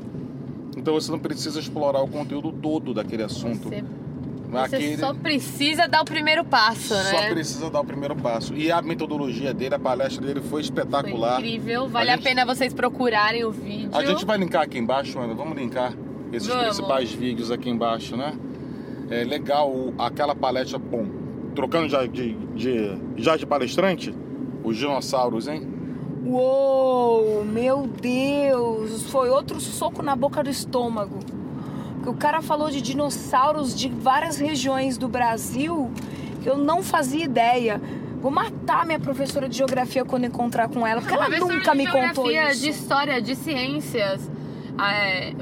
Então 0.77 0.93
você 0.93 1.11
não 1.11 1.19
precisa 1.19 1.59
explorar 1.59 2.01
o 2.01 2.07
conteúdo 2.07 2.53
todo 2.53 2.93
daquele 2.93 3.23
assunto. 3.23 3.67
Você, 3.69 3.83
Aquele- 4.57 4.95
você 4.95 4.97
só 4.97 5.13
precisa 5.13 5.87
dar 5.87 6.01
o 6.03 6.05
primeiro 6.05 6.45
passo, 6.45 6.95
só 6.95 7.19
né? 7.19 7.29
precisa 7.31 7.69
dar 7.69 7.81
o 7.81 7.85
primeiro 7.85 8.15
passo. 8.15 8.53
E 8.55 8.71
a 8.71 8.81
metodologia 8.81 9.53
dele, 9.53 9.75
a 9.75 9.79
palestra 9.79 10.25
dele 10.25 10.39
foi 10.39 10.49
Foi 10.49 10.61
espetacular. 10.61 11.39
incrível. 11.39 11.89
Vale 11.89 12.09
A 12.09 12.13
a, 12.13 12.15
gente- 12.15 12.23
pena 12.25 12.45
vocês 12.45 12.73
procurarem 12.73 13.43
o 13.43 13.51
vídeo. 13.51 13.89
A 13.91 14.05
gente 14.05 14.23
vai 14.23 14.37
linkar 14.37 14.61
aqui 14.61 14.77
embaixo, 14.77 15.19
Ana. 15.19 15.33
Vamos 15.33 15.57
linkar 15.57 15.91
esses 16.31 16.47
Vamos. 16.47 16.63
principais 16.67 17.11
vídeos 17.11 17.51
aqui 17.51 17.69
embaixo, 17.69 18.15
né? 18.15 18.33
É 19.09 19.23
legal 19.23 19.93
aquela 19.97 20.35
palestra, 20.35 20.79
bom, 20.79 21.05
trocando 21.53 21.87
já 21.87 22.05
de, 22.05 22.33
de- 22.55 22.97
já 23.17 23.37
de 23.37 23.45
palestrante, 23.45 24.13
os 24.63 24.77
dinossauros, 24.77 25.47
hein? 25.47 25.67
Uou, 26.25 27.45
meu 27.45 27.87
Deus! 28.01 29.03
Foi 29.11 29.29
outro 29.29 29.59
soco 29.61 30.01
na 30.01 30.15
boca 30.15 30.43
do 30.43 30.49
estômago. 30.49 31.19
Que 32.03 32.09
o 32.09 32.13
cara 32.13 32.41
falou 32.41 32.69
de 32.69 32.81
dinossauros 32.81 33.75
de 33.77 33.89
várias 33.89 34.37
regiões 34.37 34.97
do 34.97 35.07
Brasil 35.07 35.91
que 36.41 36.49
eu 36.49 36.57
não 36.57 36.81
fazia 36.83 37.23
ideia. 37.25 37.79
Vou 38.21 38.31
matar 38.31 38.85
minha 38.85 38.99
professora 38.99 39.47
de 39.47 39.55
geografia 39.57 40.03
quando 40.03 40.25
encontrar 40.25 40.67
com 40.67 40.85
ela, 40.85 40.99
porque 41.01 41.13
ela 41.15 41.29
nunca 41.29 41.73
me 41.75 41.85
contou 41.87 42.29
isso. 42.31 42.61
de 42.61 42.69
história, 42.69 43.21
de 43.21 43.35
ciências. 43.35 44.29
Ah, 44.77 44.93
é, 44.95 45.33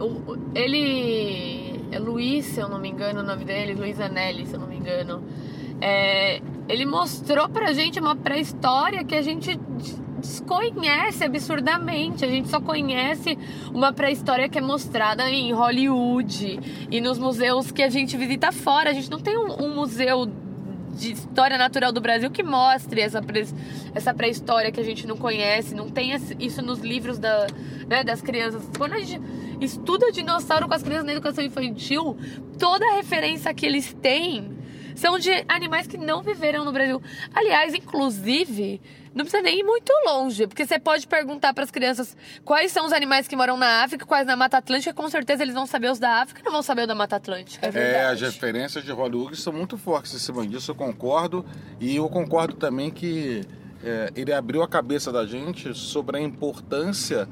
ele 0.54 1.53
é 1.94 2.00
Luiz, 2.00 2.46
se 2.46 2.60
eu 2.60 2.68
não 2.70 2.80
me 2.80 2.90
engano, 2.90 3.20
o 3.22 3.24
nome 3.24 3.46
dele, 3.46 3.74
Luiz 3.74 4.00
Anelli, 4.00 4.46
se 4.46 4.54
eu 4.56 4.60
não 4.60 4.68
me 4.68 4.76
engano. 4.78 5.24
É, 5.82 6.42
ele 6.70 6.86
mostrou 6.86 7.50
pra 7.50 7.74
gente 7.74 8.00
uma 8.00 8.16
pré-história 8.16 9.04
que 9.04 9.16
a 9.16 9.22
gente 9.22 9.56
des- 9.56 10.02
desconhece 10.20 11.24
absurdamente. 11.26 12.24
A 12.24 12.28
gente 12.30 12.48
só 12.48 12.62
conhece 12.62 13.38
uma 13.74 13.92
pré-história 13.92 14.48
que 14.48 14.58
é 14.58 14.62
mostrada 14.62 15.30
em 15.30 15.52
Hollywood 15.52 16.60
e 16.90 17.02
nos 17.02 17.18
museus 17.20 17.72
que 17.72 17.84
a 17.84 17.90
gente 17.90 18.16
visita 18.16 18.52
fora. 18.52 18.92
A 18.92 18.94
gente 18.94 19.12
não 19.12 19.20
tem 19.20 19.38
um- 19.38 19.66
um 19.66 19.76
museu 19.76 20.26
de 20.94 21.12
história 21.12 21.58
natural 21.58 21.92
do 21.92 22.00
Brasil 22.00 22.30
que 22.30 22.44
mostre 22.44 23.02
essa, 23.02 23.22
pré- 23.22 23.46
essa 23.94 24.14
pré-história 24.14 24.72
que 24.72 24.80
a 24.80 24.84
gente 24.84 25.06
não 25.08 25.18
conhece, 25.18 25.74
não 25.76 25.90
tem 25.90 26.12
isso 26.40 26.62
nos 26.62 26.80
livros 26.80 27.18
da, 27.18 27.48
né, 27.88 28.04
das 28.04 28.22
crianças. 28.22 28.64
Quando 28.78 28.94
a 28.94 29.00
gente 29.00 29.20
estuda 29.60 30.12
dinossauro 30.12 30.68
com 30.68 30.74
as 30.74 30.84
crianças 30.84 31.06
na 31.06 31.12
educação 31.14 31.44
infantil, 31.44 32.18
toda 32.60 32.86
a 32.86 32.96
referência 32.96 33.54
que 33.54 33.66
eles 33.66 33.94
têm 34.02 34.52
são 34.96 35.18
de 35.18 35.32
animais 35.48 35.88
que 35.88 35.98
não 35.98 36.22
viveram 36.22 36.64
no 36.64 36.72
Brasil. 36.72 37.02
Aliás, 37.34 37.74
inclusive, 37.74 38.80
não 39.14 39.26
precisa 39.26 39.44
nem 39.44 39.60
ir 39.60 39.64
muito 39.64 39.92
longe, 40.06 40.48
porque 40.48 40.66
você 40.66 40.80
pode 40.80 41.06
perguntar 41.08 41.54
para 41.54 41.64
as 41.64 41.72
crianças 41.72 42.16
quais 42.44 42.72
são 42.72 42.86
os 42.86 42.92
animais 42.92 43.28
que 43.28 43.36
moram 43.36 43.58
na 43.58 43.84
África, 43.84 44.06
quais 44.06 44.26
na 44.26 44.36
Mata 44.36 44.58
Atlântica, 44.58 44.94
com 44.94 45.08
certeza 45.10 45.44
eles 45.44 45.54
vão 45.54 45.66
saber 45.66 45.92
os 45.92 46.00
da 46.00 46.22
África 46.22 46.42
e 46.42 46.44
não 46.44 46.52
vão 46.52 46.64
saber 46.64 46.82
os 46.82 46.88
da 46.88 46.96
Mata 46.96 47.16
Atlântica. 47.16 47.68
É, 47.68 48.06
as 48.06 48.22
referências 48.22 48.84
de 48.84 48.92
Hollywood 48.92 49.36
são 49.36 49.54
muito 49.54 49.78
fortes 49.78 50.14
em 50.14 50.20
cima 50.20 50.46
disso, 50.48 50.72
eu 50.72 50.76
concordo. 50.76 51.46
E 51.80 51.96
eu 51.96 52.10
concordo 52.10 52.56
também 52.56 52.90
que 52.90 53.46
é, 53.84 54.10
ele 54.16 54.34
abriu 54.34 54.64
a 54.64 54.68
cabeça 54.68 55.12
da 55.12 55.26
gente 55.26 55.74
sobre 55.74 56.18
a 56.18 56.22
importância 56.22 57.28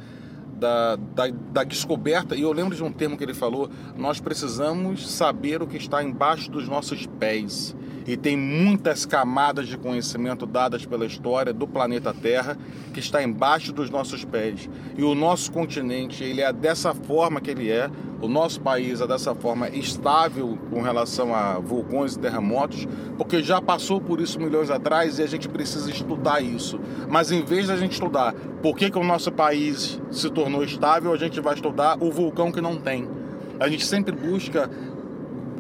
da, 0.61 0.95
da, 0.95 1.27
da 1.51 1.63
descoberta. 1.63 2.35
E 2.35 2.41
eu 2.41 2.53
lembro 2.53 2.75
de 2.75 2.83
um 2.83 2.91
termo 2.91 3.17
que 3.17 3.23
ele 3.23 3.33
falou: 3.33 3.69
nós 3.95 4.19
precisamos 4.19 5.09
saber 5.09 5.61
o 5.61 5.67
que 5.67 5.77
está 5.77 6.03
embaixo 6.03 6.51
dos 6.51 6.67
nossos 6.67 7.07
pés. 7.07 7.75
E 8.05 8.17
tem 8.17 8.36
muitas 8.36 9.05
camadas 9.05 9.67
de 9.67 9.77
conhecimento 9.77 10.46
dadas 10.46 10.86
pela 10.86 11.05
história 11.05 11.53
do 11.53 11.67
planeta 11.67 12.13
Terra 12.13 12.58
que 12.93 13.00
está 13.00 13.22
embaixo 13.24 13.72
dos 13.72 13.89
nossos 13.89 14.25
pés. 14.25 14.70
E 14.98 15.03
o 15.03 15.13
nosso 15.13 15.51
continente, 15.51 16.24
ele 16.24 16.41
é 16.41 16.51
dessa 16.51 16.93
forma 16.93 17.39
que 17.39 17.51
ele 17.51 17.70
é. 17.70 17.89
O 18.22 18.27
nosso 18.27 18.62
país 18.62 19.01
é 19.01 19.08
dessa 19.08 19.34
forma 19.34 19.67
estável 19.70 20.58
com 20.70 20.81
relação 20.81 21.34
a 21.34 21.58
vulcões 21.58 22.13
e 22.13 22.20
terremotos, 22.20 22.88
porque 23.17 23.41
já 23.41 23.60
passou 23.60 24.00
por 24.00 24.22
isso 24.22 24.39
milhões 24.39 24.70
atrás 24.70 25.17
e 25.17 25.24
a 25.24 25.27
gente 25.27 25.50
precisa 25.50 25.89
estudar 25.89 26.39
isso. 26.41 26.79
Mas 27.10 27.31
em 27.31 27.43
vez 27.43 27.67
da 27.67 27.75
gente 27.75 27.93
estudar 27.93 28.34
por 28.62 28.75
que, 28.75 28.91
que 28.91 28.98
o 28.98 29.03
nosso 29.03 29.31
país 29.31 30.00
se 30.12 30.29
tornou 30.29 30.63
estável, 30.63 31.12
a 31.12 31.17
gente 31.17 31.39
vai 31.41 31.55
estudar 31.55 31.98
o 32.00 32.12
vulcão 32.12 32.51
que 32.51 32.62
não 32.62 32.77
tem. 32.77 33.08
A 33.60 33.67
gente 33.70 33.86
sempre 33.86 34.12
busca 34.15 34.70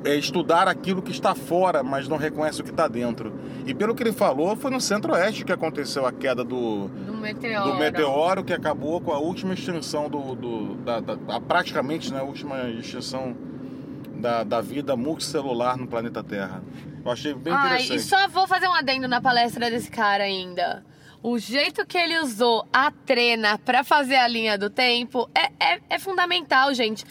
é 0.03 0.15
estudar 0.15 0.67
aquilo 0.67 1.01
que 1.01 1.11
está 1.11 1.35
fora, 1.35 1.83
mas 1.83 2.07
não 2.07 2.17
reconhece 2.17 2.61
o 2.61 2.63
que 2.63 2.71
está 2.71 2.87
dentro. 2.87 3.33
E 3.67 3.73
pelo 3.73 3.93
que 3.93 4.01
ele 4.01 4.11
falou, 4.11 4.55
foi 4.55 4.71
no 4.71 4.81
centro-oeste 4.81 5.45
que 5.45 5.51
aconteceu 5.51 6.05
a 6.05 6.11
queda 6.11 6.43
do, 6.43 6.87
Do 6.87 7.13
meteoro. 7.13 7.71
do 7.71 7.77
meteoro, 7.77 8.43
que 8.43 8.53
acabou 8.53 8.99
com 8.99 9.11
a 9.11 9.19
última 9.19 9.53
extinção 9.53 10.09
do. 10.09 10.35
do- 10.35 10.75
da, 10.77 10.99
da- 10.99 11.17
a- 11.35 11.39
praticamente 11.39 12.11
né, 12.11 12.19
a 12.19 12.23
última 12.23 12.67
extinção 12.69 13.35
da, 14.15 14.43
da 14.43 14.61
vida 14.61 14.95
multicelular 14.95 15.77
no 15.77 15.87
planeta 15.87 16.23
Terra. 16.23 16.63
Eu 17.03 17.11
achei 17.11 17.33
bem 17.33 17.53
interessante. 17.53 17.95
e 17.95 17.99
só 17.99 18.27
vou 18.27 18.47
fazer 18.47 18.67
um 18.67 18.73
adendo 18.73 19.07
na 19.07 19.19
palestra 19.21 19.69
desse 19.69 19.89
cara 19.89 20.23
ainda. 20.23 20.83
O 21.23 21.37
jeito 21.37 21.85
que 21.85 21.97
ele 21.97 22.17
usou 22.19 22.67
a 22.73 22.89
trena 22.91 23.57
pra 23.59 23.83
fazer 23.83 24.15
a 24.15 24.27
linha 24.27 24.57
do 24.57 24.69
tempo 24.71 25.29
é, 25.35 25.73
é, 25.73 25.79
é 25.91 25.99
fundamental, 25.99 26.73
gente. 26.73 27.05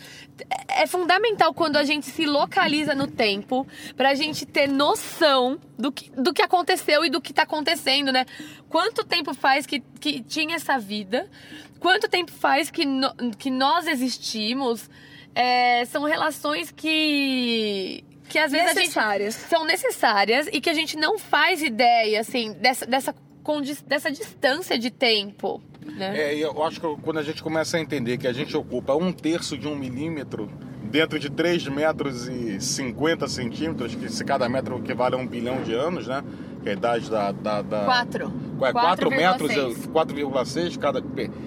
É, 0.69 0.83
é 0.83 0.87
fundamental 0.87 1.55
quando 1.55 1.77
a 1.77 1.85
gente 1.85 2.07
se 2.07 2.27
localiza 2.27 2.93
no 2.95 3.07
tempo 3.07 3.65
pra 3.97 4.15
gente 4.15 4.45
ter 4.45 4.69
noção 4.69 5.61
do 5.79 5.93
que, 5.93 6.11
do 6.11 6.33
que 6.33 6.43
aconteceu 6.43 7.05
e 7.05 7.11
do 7.11 7.21
que 7.21 7.33
tá 7.33 7.43
acontecendo, 7.43 8.11
né? 8.11 8.27
Quanto 8.69 9.05
tempo 9.05 9.33
faz 9.33 9.65
que, 9.65 9.79
que 10.01 10.21
tinha 10.23 10.57
essa 10.57 10.77
vida? 10.77 11.31
Quanto 11.79 12.09
tempo 12.09 12.33
faz 12.33 12.69
que, 12.71 12.85
no- 12.85 13.15
que 13.39 13.51
nós 13.51 13.87
existimos? 13.87 14.91
É, 15.33 15.85
são 15.85 16.03
relações 16.03 16.73
que. 16.73 18.03
Que 18.29 18.39
às 18.39 18.51
vezes 18.53 18.67
a 18.67 18.71
gente 18.75 18.81
Necessárias. 18.89 19.35
são 19.35 19.65
necessárias 19.65 20.49
e 20.53 20.61
que 20.61 20.71
a 20.71 20.75
gente 20.75 20.97
não 20.97 21.19
faz 21.19 21.63
ideia, 21.63 22.21
assim, 22.21 22.53
dessa, 22.53 22.87
dessa, 22.87 23.15
condi- 23.55 23.83
dessa 23.87 24.11
distância 24.11 24.79
de 24.79 24.91
tempo, 24.91 25.61
né? 25.85 26.17
É, 26.17 26.35
eu 26.35 26.63
acho 26.63 26.81
que 26.81 26.87
quando 27.03 27.19
a 27.19 27.23
gente 27.23 27.43
começa 27.43 27.77
a 27.77 27.81
entender 27.81 28.17
que 28.19 28.27
a 28.27 28.33
gente 28.33 28.57
ocupa 28.57 28.95
um 28.95 29.13
terço 29.13 29.59
de 29.59 29.67
um 29.67 29.75
milímetro 29.75 30.49
dentro 30.85 31.19
de 31.19 31.31
3 31.31 31.69
metros 31.69 32.29
e 32.29 32.61
50 32.61 33.27
centímetros, 33.29 33.95
que 33.95 34.09
se 34.11 34.25
cada 34.25 34.49
metro 34.49 34.79
equivale 34.79 35.15
a 35.15 35.19
um 35.19 35.27
bilhão 35.27 35.63
de 35.63 35.73
anos, 35.73 36.07
né? 36.07 36.23
Que 36.63 36.69
é 36.69 36.73
a 36.73 36.75
idade 36.75 37.11
da... 37.11 37.33
da, 37.33 37.63
da... 37.63 37.85
Quatro. 37.85 38.33
É 38.63 38.73
4 38.73 39.11
metros, 39.11 39.51
4,6. 39.53 39.89
4,6 39.89 40.79
cada. 40.79 41.03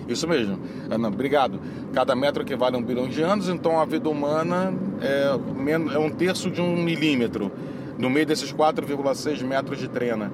Isso 0.08 0.28
mesmo, 0.28 0.60
Ana, 0.90 1.10
obrigado. 1.10 1.62
Cada 1.94 2.16
metro 2.16 2.42
equivale 2.42 2.76
a 2.76 2.80
um 2.80 2.84
bilhão 2.84 3.08
de 3.08 3.22
anos, 3.22 3.50
então 3.50 3.80
a 3.80 3.86
vida 3.86 4.10
humana 4.10 4.74
é, 5.00 5.94
é 5.94 6.00
um 6.00 6.10
terço 6.10 6.50
de 6.50 6.60
um 6.60 6.76
milímetro 6.76 7.52
no 7.98 8.10
meio 8.10 8.26
desses 8.26 8.52
4,6 8.52 9.44
metros 9.44 9.78
de 9.78 9.88
trena. 9.88 10.32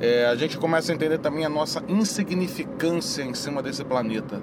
É, 0.00 0.26
a 0.26 0.34
gente 0.34 0.58
começa 0.58 0.92
a 0.92 0.94
entender 0.94 1.18
também 1.18 1.44
a 1.44 1.48
nossa 1.48 1.82
insignificância 1.88 3.22
em 3.22 3.34
cima 3.34 3.62
desse 3.62 3.84
planeta. 3.84 4.40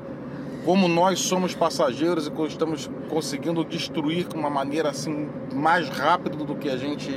Como 0.66 0.88
nós 0.88 1.20
somos 1.20 1.54
passageiros 1.54 2.28
e 2.28 2.48
estamos 2.48 2.90
conseguindo 3.10 3.64
destruir 3.64 4.28
de 4.28 4.36
uma 4.36 4.50
maneira 4.50 4.90
assim 4.90 5.30
mais 5.54 5.90
rápida 5.90 6.38
do 6.38 6.56
que 6.56 6.70
a 6.70 6.78
gente 6.78 7.12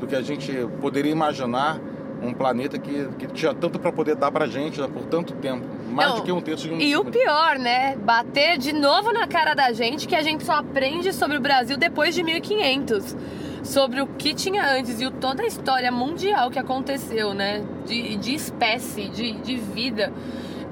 do 0.00 0.06
que 0.06 0.16
a 0.16 0.22
gente 0.22 0.50
poderia 0.80 1.12
imaginar 1.12 1.78
um 2.22 2.32
planeta 2.32 2.78
que, 2.78 3.08
que 3.18 3.26
tinha 3.28 3.54
tanto 3.54 3.78
para 3.78 3.92
poder 3.92 4.14
dar 4.14 4.30
pra 4.30 4.46
gente 4.46 4.80
né, 4.80 4.88
por 4.88 5.04
tanto 5.04 5.34
tempo. 5.34 5.64
Mais 5.90 6.08
Não, 6.08 6.16
do 6.16 6.22
que 6.22 6.32
um 6.32 6.40
terço 6.40 6.68
de 6.68 6.74
um 6.74 6.80
E 6.80 6.96
o 6.96 7.04
pior, 7.04 7.58
né? 7.58 7.96
Bater 7.96 8.58
de 8.58 8.72
novo 8.72 9.12
na 9.12 9.26
cara 9.26 9.54
da 9.54 9.72
gente 9.72 10.06
que 10.06 10.14
a 10.14 10.22
gente 10.22 10.44
só 10.44 10.54
aprende 10.54 11.12
sobre 11.12 11.36
o 11.36 11.40
Brasil 11.40 11.76
depois 11.76 12.14
de 12.14 12.22
1500. 12.22 13.16
Sobre 13.62 14.00
o 14.00 14.06
que 14.06 14.32
tinha 14.34 14.64
antes 14.78 15.00
e 15.00 15.06
o- 15.06 15.10
toda 15.10 15.42
a 15.42 15.46
história 15.46 15.92
mundial 15.92 16.50
que 16.50 16.58
aconteceu, 16.58 17.34
né? 17.34 17.62
De, 17.86 18.16
de 18.16 18.34
espécie, 18.34 19.08
de, 19.08 19.32
de 19.32 19.56
vida, 19.56 20.12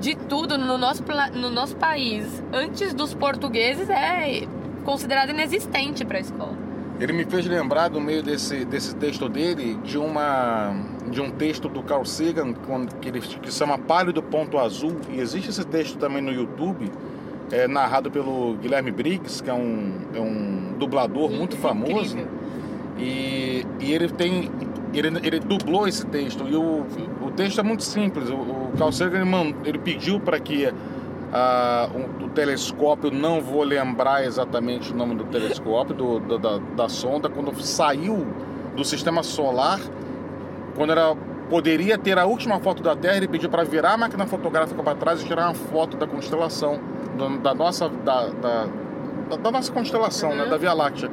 de 0.01 0.15
tudo 0.17 0.57
no 0.57 0.79
nosso, 0.79 1.05
no 1.35 1.51
nosso 1.51 1.77
país. 1.77 2.43
Antes 2.53 2.95
dos 2.95 3.13
portugueses 3.15 3.89
é 3.91 4.47
considerado 4.85 5.31
inexistente 5.31 6.05
para 6.05 6.19
a 6.19 6.21
escola. 6.21 6.57
Ele 6.99 7.13
me 7.13 7.25
fez 7.25 7.47
lembrar 7.47 7.89
do 7.89 8.01
meio 8.01 8.23
desse, 8.25 8.65
desse 8.65 8.95
texto 8.97 9.29
dele 9.29 9.79
de 9.85 9.99
uma 9.99 10.75
de 11.09 11.21
um 11.21 11.31
texto 11.31 11.69
do 11.69 11.83
Carl 11.83 12.05
Sagan 12.05 12.53
que 13.01 13.09
ele 13.09 13.21
que 13.21 13.53
se 13.53 13.59
chama 13.59 13.79
Pálido 13.79 14.23
Ponto 14.23 14.59
Azul 14.59 14.97
e 15.11 15.21
existe 15.21 15.49
esse 15.49 15.65
texto 15.65 15.97
também 15.97 16.21
no 16.21 16.31
YouTube 16.33 16.91
é 17.53 17.67
narrado 17.69 18.11
pelo 18.11 18.55
Guilherme 18.61 18.91
Briggs 18.91 19.41
que 19.43 19.49
é 19.49 19.55
um, 19.55 19.93
é 20.13 20.21
um 20.21 20.75
dublador 20.79 21.31
muito 21.31 21.57
famoso 21.57 21.93
Incrível. 22.19 22.27
E, 22.99 23.65
e 23.81 23.93
ele 23.93 24.09
tem 24.09 24.51
ele, 24.93 25.09
ele 25.23 25.39
dublou 25.41 25.87
esse 25.87 26.05
texto 26.07 26.45
e 26.49 26.57
o, 26.57 26.85
o 27.23 27.31
texto 27.31 27.61
é 27.61 27.63
muito 27.63 27.85
simples 27.85 28.29
o, 28.31 28.35
o 28.35 28.73
Carl 28.79 28.91
Sagan 28.91 29.21
ele, 29.21 29.57
ele 29.65 29.79
pediu 29.79 30.19
para 30.19 30.41
que 30.41 30.73
ah, 31.33 31.89
o, 31.95 32.25
o 32.25 32.29
telescópio 32.31 33.11
não 33.11 33.41
vou 33.41 33.63
lembrar 33.63 34.25
exatamente 34.25 34.93
o 34.93 34.97
nome 34.97 35.15
do 35.15 35.25
telescópio 35.25 35.95
do, 35.95 36.19
do- 36.21 36.39
da, 36.39 36.59
da 36.77 36.89
sonda 36.89 37.29
quando 37.29 37.55
saiu 37.63 38.27
do 38.75 38.85
sistema 38.85 39.23
solar 39.23 39.79
quando 40.75 40.91
era 40.93 41.15
poderia 41.51 41.97
ter 41.97 42.19
a 42.19 42.27
última 42.27 42.59
foto 42.61 42.83
da 42.83 42.95
Terra 42.97 43.17
ele 43.17 43.29
pediu 43.29 43.49
para 43.49 43.65
virar 43.65 43.93
a 43.95 43.97
máquina 43.97 44.27
fotográfica 44.27 44.83
para 44.83 44.95
trás 44.95 45.23
e 45.23 45.27
tirar 45.27 45.47
uma 45.47 45.55
foto 45.55 45.97
da 45.97 46.07
constelação 46.07 46.79
do- 47.17 47.39
da 47.39 47.55
nossa 47.55 47.89
da, 47.89 48.27
da, 48.29 48.67
da 49.43 49.51
nossa 49.51 49.71
constelação, 49.73 50.35
né, 50.35 50.45
Uhum. 50.45 50.51
da 50.51 50.57
Via 50.57 50.73
Láctea. 50.73 51.11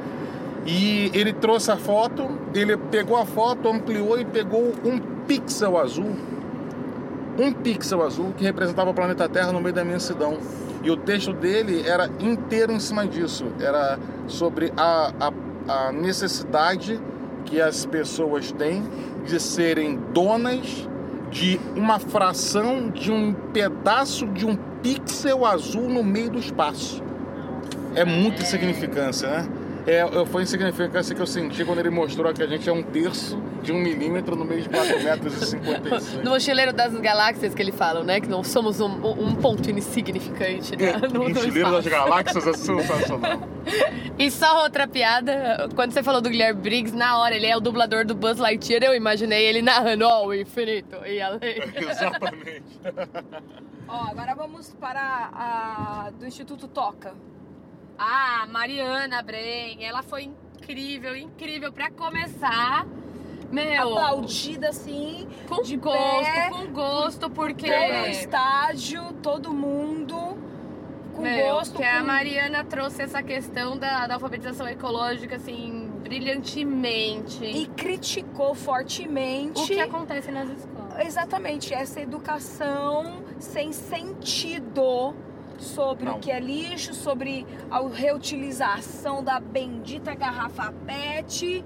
E 0.66 1.10
ele 1.14 1.32
trouxe 1.32 1.70
a 1.70 1.76
foto, 1.76 2.28
ele 2.52 2.76
pegou 2.76 3.16
a 3.16 3.24
foto, 3.24 3.68
ampliou 3.68 4.18
e 4.18 4.24
pegou 4.24 4.74
um 4.84 4.98
pixel 5.26 5.78
azul, 5.78 6.16
um 7.38 7.52
pixel 7.52 8.02
azul 8.02 8.32
que 8.36 8.42
representava 8.42 8.90
o 8.90 8.94
planeta 8.94 9.28
Terra 9.28 9.52
no 9.52 9.60
meio 9.60 9.74
da 9.74 9.82
imensidão. 9.82 10.38
E 10.82 10.90
o 10.90 10.96
texto 10.96 11.32
dele 11.32 11.82
era 11.86 12.10
inteiro 12.18 12.72
em 12.72 12.80
cima 12.80 13.06
disso, 13.06 13.46
era 13.60 13.98
sobre 14.26 14.72
a, 14.76 15.12
a, 15.68 15.86
a 15.88 15.92
necessidade 15.92 17.00
que 17.44 17.60
as 17.60 17.86
pessoas 17.86 18.50
têm 18.52 18.82
de 19.24 19.38
serem 19.40 19.96
donas 20.12 20.88
de 21.30 21.60
uma 21.76 21.98
fração 21.98 22.90
de 22.90 23.10
um 23.10 23.32
pedaço 23.32 24.26
de 24.26 24.46
um 24.46 24.56
pixel 24.82 25.44
azul 25.44 25.88
no 25.88 26.02
meio 26.02 26.30
do 26.30 26.38
espaço. 26.38 27.02
É 27.94 28.04
muita 28.04 28.42
insignificância, 28.42 29.28
né? 29.28 29.48
É, 29.86 30.02
eu- 30.02 30.26
foi 30.26 30.42
a 30.42 30.44
insignificância 30.44 31.14
que 31.14 31.22
eu 31.22 31.26
senti 31.26 31.64
quando 31.64 31.78
ele 31.78 31.90
mostrou 31.90 32.32
que 32.34 32.42
a 32.42 32.46
gente 32.46 32.68
é 32.68 32.72
um 32.72 32.82
terço 32.82 33.38
de 33.62 33.72
um 33.72 33.78
milímetro 33.78 34.34
no 34.34 34.44
meio 34.44 34.62
de 34.62 34.68
4 34.68 35.00
metros 35.02 35.42
e 35.42 35.46
56. 35.46 36.14
No 36.24 36.30
Mochileiro 36.32 36.72
das 36.72 36.92
Galáxias 36.94 37.54
que 37.54 37.62
ele 37.62 37.70
fala, 37.72 38.02
né? 38.02 38.20
Que 38.20 38.28
não 38.28 38.42
somos 38.42 38.80
um, 38.80 38.86
um 38.86 39.34
ponto 39.36 39.70
insignificante 39.70 40.76
né? 40.76 40.92
no, 41.12 41.20
no 41.24 41.28
Mochileiro 41.28 41.70
das. 41.70 41.86
Galáxias 41.86 42.46
é 42.46 42.52
sensacional. 42.52 43.40
E 44.18 44.30
só 44.30 44.62
outra 44.62 44.86
piada, 44.88 45.68
quando 45.74 45.90
você 45.92 46.02
falou 46.02 46.20
do 46.22 46.30
Guilherme 46.30 46.58
Briggs, 46.60 46.96
na 46.96 47.18
hora 47.18 47.34
ele 47.34 47.46
é 47.46 47.54
o 47.56 47.60
dublador 47.60 48.06
do 48.06 48.14
Buzz 48.14 48.38
Lightyear, 48.38 48.82
eu 48.84 48.94
imaginei 48.94 49.44
ele 49.44 49.60
narrando 49.60 50.06
ó, 50.06 50.24
o 50.26 50.32
infinito 50.32 50.96
e 51.04 51.20
além. 51.20 51.38
Exatamente. 51.74 52.62
Ó, 53.88 54.04
agora 54.10 54.34
vamos 54.34 54.72
para 54.80 55.00
a 55.34 56.10
do 56.18 56.24
Instituto 56.26 56.66
Toca. 56.68 57.12
Ah, 57.98 58.46
Mariana 58.50 59.22
Bren, 59.22 59.78
ela 59.82 60.02
foi 60.02 60.24
incrível, 60.24 61.16
incrível 61.16 61.72
pra 61.72 61.90
começar. 61.90 62.86
Meu, 63.50 63.80
Aplaudida 63.96 64.70
assim, 64.70 65.26
com 65.48 65.62
de 65.62 65.76
gosto, 65.76 66.24
pé, 66.24 66.50
com 66.50 66.66
gosto, 66.72 67.30
porque 67.30 67.70
todo 67.70 68.02
o 68.02 68.06
estádio, 68.08 69.12
todo 69.22 69.52
mundo 69.54 70.36
com 71.14 71.22
Meu, 71.22 71.54
gosto. 71.54 71.76
que 71.76 71.84
a 71.84 72.00
com- 72.00 72.06
Mariana 72.06 72.64
trouxe 72.64 73.02
essa 73.02 73.22
questão 73.22 73.78
da, 73.78 74.06
da 74.08 74.14
alfabetização 74.14 74.66
ecológica, 74.68 75.36
assim, 75.36 75.90
brilhantemente. 76.02 77.44
E 77.44 77.66
criticou 77.68 78.52
fortemente. 78.54 79.62
o 79.62 79.66
que 79.66 79.80
acontece 79.80 80.30
nas 80.32 80.48
escolas. 80.50 81.06
Exatamente, 81.06 81.72
essa 81.72 82.00
educação 82.00 83.22
sem 83.38 83.72
sentido 83.72 85.14
sobre 85.62 86.06
Não. 86.06 86.16
o 86.16 86.20
que 86.20 86.30
é 86.30 86.40
lixo, 86.40 86.94
sobre 86.94 87.46
a 87.70 87.80
reutilização 87.80 89.22
da 89.22 89.38
bendita 89.40 90.14
garrafa 90.14 90.72
PET. 90.86 91.64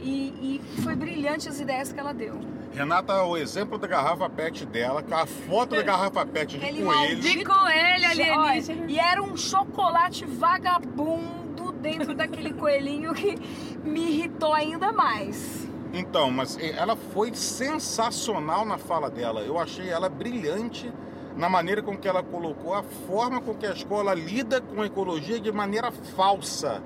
E, 0.00 0.60
e 0.66 0.82
foi 0.82 0.94
brilhante 0.94 1.48
as 1.48 1.60
ideias 1.60 1.92
que 1.92 1.98
ela 1.98 2.12
deu. 2.12 2.38
Renata, 2.74 3.22
o 3.22 3.36
exemplo 3.36 3.78
da 3.78 3.86
garrafa 3.86 4.28
PET 4.28 4.66
dela, 4.66 5.02
com 5.02 5.14
a 5.14 5.26
foto 5.26 5.76
da 5.76 5.82
garrafa 5.82 6.26
PET 6.26 6.58
de 6.58 6.64
Aquele 6.64 6.84
coelho. 6.84 7.20
De 7.20 7.44
coelho 7.44 8.10
alienígena. 8.10 8.90
E 8.90 8.98
era 8.98 9.22
um 9.22 9.36
chocolate 9.36 10.24
vagabundo 10.26 11.70
dentro 11.72 12.12
daquele 12.16 12.52
coelhinho 12.52 13.14
que 13.14 13.36
me 13.84 14.00
irritou 14.10 14.52
ainda 14.52 14.90
mais. 14.90 15.68
Então, 15.92 16.32
mas 16.32 16.58
ela 16.58 16.96
foi 16.96 17.32
sensacional 17.32 18.64
na 18.64 18.76
fala 18.76 19.08
dela. 19.08 19.42
Eu 19.42 19.56
achei 19.56 19.88
ela 19.88 20.08
brilhante 20.08 20.92
na 21.36 21.48
maneira 21.48 21.82
com 21.82 21.96
que 21.96 22.06
ela 22.08 22.22
colocou 22.22 22.74
a 22.74 22.82
forma 22.82 23.40
com 23.40 23.54
que 23.54 23.66
a 23.66 23.72
escola 23.72 24.14
lida 24.14 24.60
com 24.60 24.82
a 24.82 24.86
ecologia 24.86 25.40
de 25.40 25.50
maneira 25.50 25.90
falsa, 25.90 26.82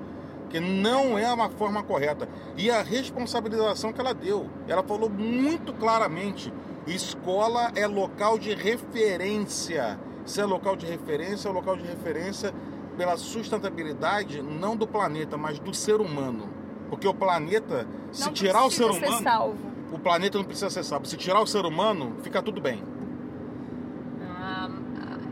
que 0.49 0.59
não 0.59 1.17
é 1.17 1.31
uma 1.31 1.49
forma 1.49 1.83
correta. 1.83 2.27
E 2.57 2.71
a 2.71 2.81
responsabilização 2.81 3.93
que 3.93 4.01
ela 4.01 4.13
deu. 4.13 4.47
Ela 4.67 4.81
falou 4.83 5.09
muito 5.09 5.73
claramente: 5.73 6.51
escola 6.87 7.71
é 7.75 7.85
local 7.85 8.37
de 8.39 8.53
referência. 8.55 9.99
Se 10.25 10.41
é 10.41 10.45
local 10.45 10.75
de 10.75 10.85
referência, 10.85 11.49
é 11.49 11.51
local 11.51 11.75
de 11.75 11.83
referência 11.83 12.53
pela 12.97 13.15
sustentabilidade 13.17 14.41
não 14.41 14.75
do 14.75 14.87
planeta, 14.87 15.37
mas 15.37 15.59
do 15.59 15.73
ser 15.73 16.01
humano. 16.01 16.49
Porque 16.89 17.07
o 17.07 17.13
planeta, 17.13 17.87
se 18.11 18.25
Não 18.25 18.33
tirar 18.33 18.65
o 18.65 18.71
ser 18.71 18.85
precisa 18.85 19.05
ser 19.05 19.11
humano, 19.11 19.23
salvo. 19.23 19.57
o 19.91 19.99
planeta 19.99 20.37
não 20.37 20.45
precisa 20.45 20.69
ser 20.69 20.83
salvo. 20.83 21.05
Se 21.05 21.15
tirar 21.17 21.39
o 21.39 21.47
ser 21.47 21.65
humano, 21.65 22.15
fica 22.23 22.41
tudo 22.41 22.59
bem. 22.59 22.83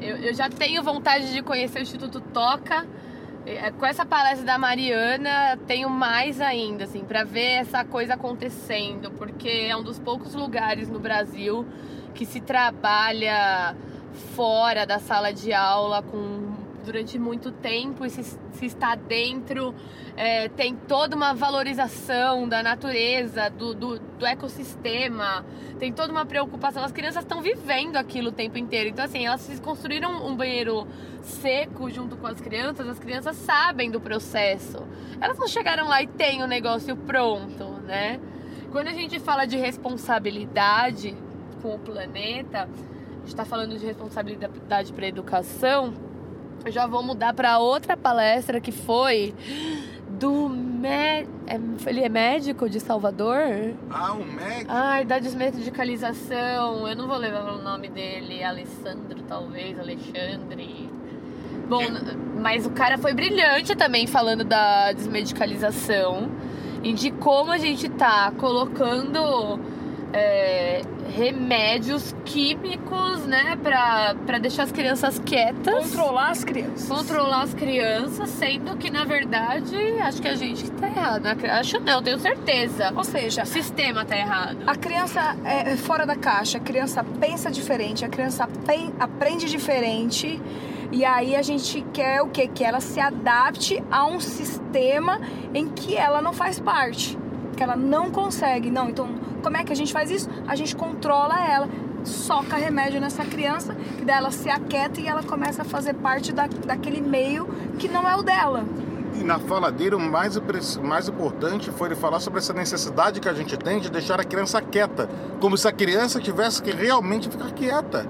Eu, 0.07 0.17
eu 0.17 0.33
já 0.33 0.49
tenho 0.49 0.81
vontade 0.81 1.33
de 1.33 1.41
conhecer 1.41 1.79
o 1.79 1.81
Instituto 1.81 2.21
Toca. 2.21 2.85
Eh, 3.45 3.71
Com 3.71 3.85
essa 3.85 4.05
palestra 4.05 4.45
da 4.45 4.57
Mariana, 4.57 5.57
tenho 5.67 5.89
mais 5.89 6.39
ainda, 6.39 6.85
assim, 6.85 7.03
para 7.03 7.23
ver 7.25 7.59
essa 7.59 7.83
coisa 7.83 8.13
acontecendo, 8.13 9.11
porque 9.11 9.49
é 9.69 9.75
um 9.75 9.83
dos 9.83 9.99
poucos 9.99 10.33
lugares 10.33 10.89
no 10.89 10.99
Brasil 10.99 11.65
que 12.13 12.25
se 12.25 12.39
trabalha 12.39 13.75
fora 14.35 14.85
da 14.85 14.97
sala 14.97 15.31
de 15.33 15.53
aula 15.53 16.01
com 16.01 16.36
durante 16.87 17.19
muito 17.19 17.51
tempo 17.51 18.05
e 18.05 18.09
se, 18.09 18.23
se 18.23 18.65
está 18.65 18.95
dentro 18.95 19.75
é, 20.15 20.47
tem 20.47 20.73
toda 20.73 21.15
uma 21.15 21.33
valorização 21.33 22.47
da 22.47 22.63
natureza, 22.63 23.49
do, 23.49 23.73
do, 23.75 23.99
do 23.99 24.25
ecossistema, 24.25 25.45
tem 25.77 25.91
toda 25.91 26.11
uma 26.11 26.25
preocupação. 26.25 26.83
As 26.83 26.93
crianças 26.93 27.23
estão 27.23 27.41
vivendo 27.41 27.97
aquilo 27.97 28.29
o 28.29 28.31
tempo 28.31 28.57
inteiro. 28.57 28.89
Então, 28.89 29.03
assim, 29.03 29.25
elas 29.25 29.59
construíram 29.59 30.25
um 30.25 30.35
banheiro 30.35 30.87
seco 31.21 31.89
junto 31.89 32.15
com 32.15 32.25
as 32.25 32.39
crianças, 32.39 32.87
as 32.87 32.97
crianças 32.97 33.35
sabem 33.35 33.91
do 33.91 33.99
processo. 33.99 34.81
Elas 35.19 35.37
não 35.37 35.47
chegaram 35.47 35.87
lá 35.87 36.01
e 36.01 36.07
tem 36.07 36.41
o 36.41 36.47
negócio 36.47 36.95
pronto, 36.95 37.65
né? 37.85 38.19
Quando 38.71 38.87
a 38.87 38.93
gente 38.93 39.19
fala 39.19 39.45
de 39.45 39.57
responsabilidade 39.57 41.15
com 41.61 41.75
o 41.75 41.79
planeta, 41.79 42.67
está 43.25 43.43
falando 43.43 43.77
de 43.77 43.85
responsabilidade 43.85 44.93
para 44.93 45.05
a 45.05 45.09
educação. 45.09 46.06
Eu 46.67 46.71
já 46.73 46.85
vou 46.85 47.01
mudar 47.01 47.33
para 47.33 47.59
outra 47.59 47.95
palestra 47.95 48.59
que 48.59 48.73
foi 48.73 49.33
do 50.19 50.49
mé... 50.49 51.25
é, 51.47 51.57
ele 51.85 52.03
é 52.03 52.09
médico 52.09 52.69
de 52.69 52.81
Salvador? 52.81 53.73
Ah, 53.89 54.11
o 54.11 54.25
médico. 54.25 54.65
Ai, 54.67 55.05
da 55.05 55.17
desmedicalização. 55.17 56.85
Eu 56.85 56.93
não 56.93 57.07
vou 57.07 57.15
levar 57.15 57.53
o 57.53 57.63
nome 57.63 57.87
dele, 57.87 58.43
Alessandro, 58.43 59.21
talvez, 59.29 59.79
Alexandre. 59.79 60.89
Bom, 61.69 61.83
mas 62.41 62.65
o 62.65 62.71
cara 62.71 62.97
foi 62.97 63.13
brilhante 63.13 63.73
também 63.73 64.05
falando 64.05 64.43
da 64.43 64.91
desmedicalização 64.91 66.29
e 66.83 66.91
de 66.91 67.11
como 67.11 67.53
a 67.53 67.57
gente 67.57 67.87
tá 67.87 68.29
colocando 68.37 69.57
é, 70.11 70.81
remédios 71.15 72.13
químicos, 72.25 73.25
né, 73.25 73.57
pra, 73.61 74.15
pra 74.25 74.37
deixar 74.39 74.63
as 74.63 74.71
crianças 74.71 75.19
quietas. 75.25 75.91
Controlar 75.91 76.29
as 76.31 76.43
crianças. 76.43 76.87
Controlar 76.87 77.41
as 77.43 77.53
crianças, 77.53 78.29
sendo 78.29 78.75
que 78.77 78.89
na 78.89 79.03
verdade 79.05 79.75
acho 80.01 80.21
que 80.21 80.27
a 80.27 80.35
gente 80.35 80.63
que 80.63 80.71
tá 80.71 80.87
errado. 80.87 81.23
né? 81.23 81.35
Acho 81.51 81.79
não, 81.79 82.01
tenho 82.01 82.19
certeza. 82.19 82.91
Ou 82.95 83.03
seja, 83.03 83.43
O 83.43 83.45
sistema 83.45 84.05
tá 84.05 84.17
errado. 84.17 84.57
a 84.67 84.75
criança 84.75 85.35
é 85.45 85.75
fora 85.77 86.05
da 86.05 86.15
caixa, 86.15 86.57
a 86.57 86.61
criança 86.61 87.03
pensa 87.19 87.49
diferente, 87.51 88.03
a 88.05 88.09
criança 88.09 88.47
aprende 88.99 89.49
diferente. 89.49 90.41
E 90.89 91.03
aí 91.03 91.35
a 91.35 91.41
gente 91.41 91.81
quer 91.93 92.21
o 92.21 92.27
quê? 92.29 92.47
Que 92.47 92.63
ela 92.63 92.79
se 92.79 92.97
adapte 92.99 93.83
a 93.91 94.05
um 94.05 94.21
sistema 94.21 95.19
em 95.53 95.67
que 95.67 95.95
ela 95.97 96.21
não 96.21 96.31
faz 96.31 96.59
parte. 96.61 97.16
Que 97.57 97.63
ela 97.63 97.75
não 97.75 98.09
consegue. 98.09 98.71
Não, 98.71 98.87
então 98.87 99.09
como 99.43 99.57
é 99.57 99.63
que 99.63 99.73
a 99.73 99.75
gente 99.75 99.91
faz 99.91 100.09
isso? 100.09 100.29
A 100.47 100.55
gente 100.55 100.75
controla 100.75 101.39
ela, 101.45 101.67
soca 102.03 102.55
remédio 102.55 103.01
nessa 103.01 103.25
criança, 103.25 103.75
que 103.97 104.05
daí 104.05 104.17
ela 104.17 104.31
se 104.31 104.49
aquieta 104.49 105.01
e 105.01 105.07
ela 105.07 105.23
começa 105.23 105.63
a 105.63 105.65
fazer 105.65 105.93
parte 105.95 106.31
da, 106.31 106.47
daquele 106.47 107.01
meio 107.01 107.47
que 107.77 107.87
não 107.87 108.07
é 108.07 108.15
o 108.15 108.21
dela. 108.21 108.63
E 109.15 109.23
na 109.23 109.39
fala 109.39 109.71
dele, 109.71 109.95
o 109.95 109.99
mais, 109.99 110.37
mais 110.77 111.07
importante 111.07 111.71
foi 111.71 111.87
ele 111.87 111.95
falar 111.95 112.19
sobre 112.19 112.39
essa 112.39 112.53
necessidade 112.53 113.19
que 113.19 113.27
a 113.27 113.33
gente 113.33 113.57
tem 113.57 113.79
de 113.79 113.89
deixar 113.89 114.19
a 114.19 114.23
criança 114.23 114.61
quieta. 114.61 115.09
Como 115.39 115.57
se 115.57 115.67
a 115.67 115.71
criança 115.71 116.19
tivesse 116.19 116.61
que 116.61 116.71
realmente 116.71 117.27
ficar 117.27 117.51
quieta. 117.51 118.05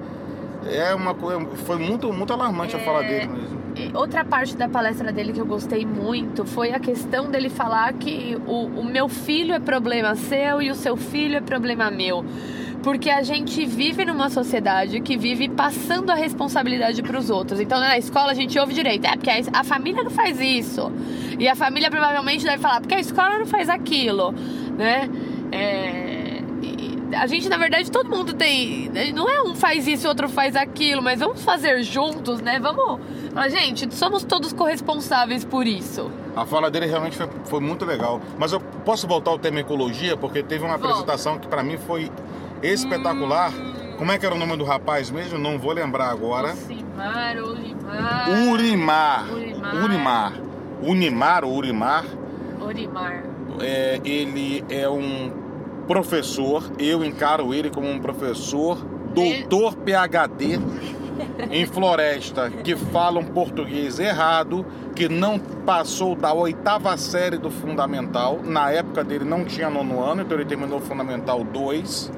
É 0.65 0.93
uma 0.93 1.13
coisa. 1.13 1.45
Foi 1.65 1.77
muito, 1.77 2.11
muito 2.11 2.33
alarmante 2.33 2.75
a 2.75 2.79
fala 2.79 3.01
dele 3.01 3.27
mesmo. 3.27 3.56
Outra 3.93 4.23
parte 4.25 4.55
da 4.55 4.67
palestra 4.67 5.11
dele 5.11 5.33
que 5.33 5.39
eu 5.39 5.45
gostei 5.45 5.85
muito 5.85 6.45
foi 6.45 6.71
a 6.71 6.79
questão 6.79 7.29
dele 7.29 7.49
falar 7.49 7.93
que 7.93 8.37
o, 8.47 8.65
o 8.79 8.85
meu 8.85 9.07
filho 9.07 9.53
é 9.53 9.59
problema 9.59 10.15
seu 10.15 10.61
e 10.61 10.69
o 10.69 10.75
seu 10.75 10.95
filho 10.95 11.37
é 11.37 11.41
problema 11.41 11.89
meu. 11.89 12.25
Porque 12.83 13.09
a 13.09 13.21
gente 13.21 13.65
vive 13.65 14.05
numa 14.05 14.29
sociedade 14.29 15.01
que 15.01 15.17
vive 15.17 15.49
passando 15.49 16.09
a 16.09 16.15
responsabilidade 16.15 17.01
para 17.01 17.17
os 17.17 17.29
outros. 17.29 17.59
Então, 17.59 17.79
na 17.79 17.97
escola, 17.97 18.31
a 18.31 18.35
gente 18.35 18.57
ouve 18.57 18.73
direito. 18.73 19.05
É, 19.05 19.11
porque 19.15 19.29
a 19.51 19.63
família 19.63 20.03
não 20.03 20.11
faz 20.11 20.39
isso. 20.39 20.91
E 21.39 21.47
a 21.47 21.55
família 21.55 21.89
provavelmente 21.89 22.45
deve 22.45 22.59
falar, 22.59 22.79
porque 22.79 22.95
a 22.95 22.99
escola 22.99 23.39
não 23.39 23.45
faz 23.45 23.67
aquilo, 23.67 24.31
né? 24.77 25.09
É, 25.51 26.16
a 27.13 27.27
gente, 27.27 27.47
na 27.47 27.57
verdade, 27.57 27.89
todo 27.91 28.09
mundo 28.09 28.33
tem. 28.33 28.91
Não 29.13 29.29
é 29.29 29.41
um 29.41 29.55
faz 29.55 29.87
isso 29.87 30.05
e 30.05 30.09
outro 30.09 30.27
faz 30.27 30.55
aquilo, 30.55 31.01
mas 31.01 31.19
vamos 31.19 31.43
fazer 31.43 31.81
juntos, 31.83 32.41
né? 32.41 32.59
Vamos. 32.59 32.99
Mas, 33.33 33.53
gente, 33.53 33.93
somos 33.93 34.23
todos 34.23 34.51
corresponsáveis 34.51 35.45
por 35.45 35.65
isso. 35.65 36.11
A 36.35 36.45
fala 36.45 36.69
dele 36.69 36.85
realmente 36.85 37.15
foi, 37.15 37.29
foi 37.45 37.59
muito 37.59 37.85
legal. 37.85 38.21
Mas 38.37 38.51
eu 38.51 38.59
posso 38.59 39.07
voltar 39.07 39.31
ao 39.31 39.39
tema 39.39 39.59
ecologia, 39.59 40.17
porque 40.17 40.43
teve 40.43 40.65
uma 40.65 40.75
apresentação 40.75 41.37
que 41.39 41.47
para 41.47 41.63
mim 41.63 41.77
foi 41.77 42.11
espetacular. 42.61 43.51
Como 43.97 44.11
é 44.11 44.17
que 44.17 44.25
era 44.25 44.35
o 44.35 44.37
nome 44.37 44.55
do 44.57 44.63
rapaz 44.63 45.09
mesmo? 45.09 45.39
Não 45.39 45.57
vou 45.57 45.71
lembrar 45.71 46.09
agora. 46.11 46.53
Ucimar, 46.53 47.37
Ulimar. 47.37 48.27
Urimar. 48.37 49.27
Urimar. 49.33 49.75
Urimar. 49.83 50.33
Unimar 50.81 51.43
ou 51.45 51.55
Urimar. 51.55 52.05
Urimar. 52.61 53.23
É, 53.59 53.99
ele 54.03 54.63
é 54.69 54.87
um 54.87 55.46
professor, 55.87 56.69
eu 56.77 57.03
encaro 57.03 57.53
ele 57.53 57.69
como 57.69 57.89
um 57.89 57.99
professor, 57.99 58.77
doutor 59.13 59.75
PhD 59.77 60.59
em 61.49 61.65
floresta, 61.65 62.49
que 62.49 62.75
fala 62.75 63.19
um 63.19 63.25
português 63.25 63.97
errado, 63.97 64.65
que 64.93 65.07
não 65.07 65.39
passou 65.39 66.15
da 66.15 66.33
oitava 66.33 66.95
série 66.97 67.37
do 67.37 67.49
fundamental. 67.49 68.39
Na 68.43 68.69
época 68.69 69.03
dele 69.03 69.23
não 69.25 69.45
tinha 69.45 69.69
nono 69.69 70.03
ano, 70.03 70.21
então 70.21 70.37
ele 70.37 70.45
terminou 70.45 70.79
o 70.79 70.81
fundamental 70.81 71.43
2. 71.43 72.11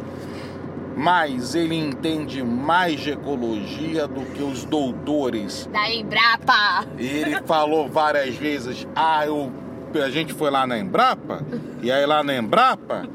Mas 0.97 1.55
ele 1.55 1.75
entende 1.75 2.43
mais 2.43 2.99
de 2.99 3.11
ecologia 3.11 4.05
do 4.05 4.25
que 4.33 4.43
os 4.43 4.65
doutores 4.65 5.69
Da 5.71 5.89
Embrapa. 5.89 6.85
ele 6.97 7.41
falou 7.45 7.87
várias 7.87 8.35
vezes, 8.35 8.85
ah, 8.93 9.25
eu, 9.25 9.49
a 9.95 10.09
gente 10.09 10.33
foi 10.33 10.51
lá 10.51 10.67
na 10.67 10.77
Embrapa, 10.77 11.41
e 11.81 11.89
aí 11.89 12.05
lá 12.05 12.21
na 12.21 12.35
Embrapa 12.35 13.07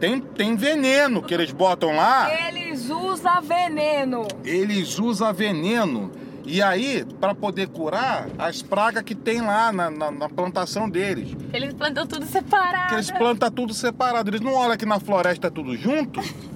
tem, 0.00 0.20
tem 0.20 0.56
veneno 0.56 1.22
que 1.22 1.32
eles 1.34 1.50
botam 1.52 1.94
lá, 1.96 2.28
Eles 2.48 2.88
usam 2.90 3.42
veneno. 3.42 4.26
eles 4.44 4.98
usam 4.98 5.32
veneno. 5.32 6.10
E 6.48 6.62
aí, 6.62 7.04
para 7.20 7.34
poder 7.34 7.66
curar 7.66 8.28
as 8.38 8.62
pragas 8.62 9.02
que 9.02 9.16
tem 9.16 9.40
lá 9.40 9.72
na, 9.72 9.90
na, 9.90 10.12
na 10.12 10.28
plantação 10.28 10.88
deles. 10.88 11.36
Eles 11.52 11.74
plantam 11.74 12.06
tudo 12.06 12.24
separado. 12.24 12.88
Que 12.88 12.94
eles 12.94 13.10
plantam 13.10 13.50
tudo 13.50 13.74
separado. 13.74 14.30
Eles 14.30 14.40
não 14.40 14.54
olham 14.54 14.76
que 14.76 14.86
na 14.86 15.00
floresta 15.00 15.48
é 15.48 15.50
tudo 15.50 15.76
junto. 15.76 16.20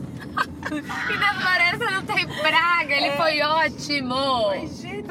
E 0.73 1.16
na 1.16 1.35
floresta 1.35 1.90
não 1.90 2.03
tem 2.03 2.27
praga. 2.27 2.94
Ele 2.94 3.11
foi 3.12 3.40
ótimo. 3.42 4.14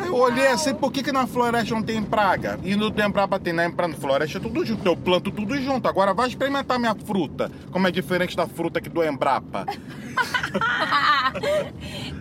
Eu 0.06 0.16
olhei 0.16 0.48
assim, 0.48 0.74
por 0.74 0.92
que, 0.92 1.02
que 1.04 1.12
na 1.12 1.26
floresta 1.28 1.74
não 1.74 1.82
tem 1.84 2.02
praga? 2.04 2.60
E 2.64 2.76
no 2.76 2.88
Embrapa 2.88 3.40
tem, 3.40 3.52
na 3.54 3.68
na 3.70 3.90
floresta 3.94 4.38
é 4.38 4.42
tudo 4.42 4.66
junto. 4.66 4.86
Eu 4.86 4.96
planto 4.96 5.32
tudo 5.32 5.58
junto. 5.62 5.88
Agora 5.88 6.14
vai 6.14 6.28
experimentar 6.28 6.78
minha 6.80 6.96
fruta. 6.96 7.52
Como 7.72 7.88
é 7.88 7.92
diferente 7.92 8.36
da 8.36 8.48
fruta 8.48 8.80
aqui 8.80 8.90
do 8.90 9.04
Embrapa. 9.04 9.66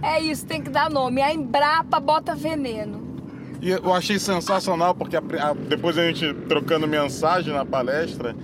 É 0.02 0.20
isso, 0.20 0.46
tem 0.46 0.62
que 0.62 0.70
dar 0.70 0.90
nome. 0.90 1.20
A 1.22 1.32
Embrapa 1.32 1.98
bota 2.00 2.34
veneno. 2.34 3.06
E 3.60 3.70
eu 3.70 3.92
achei 3.92 4.18
sensacional, 4.18 4.94
porque 4.94 5.16
a- 5.16 5.20
a- 5.40 5.52
depois 5.54 5.98
a 5.98 6.04
gente 6.06 6.32
trocando 6.48 6.86
mensagem 6.86 7.52
na 7.52 7.64
palestra, 7.64 8.36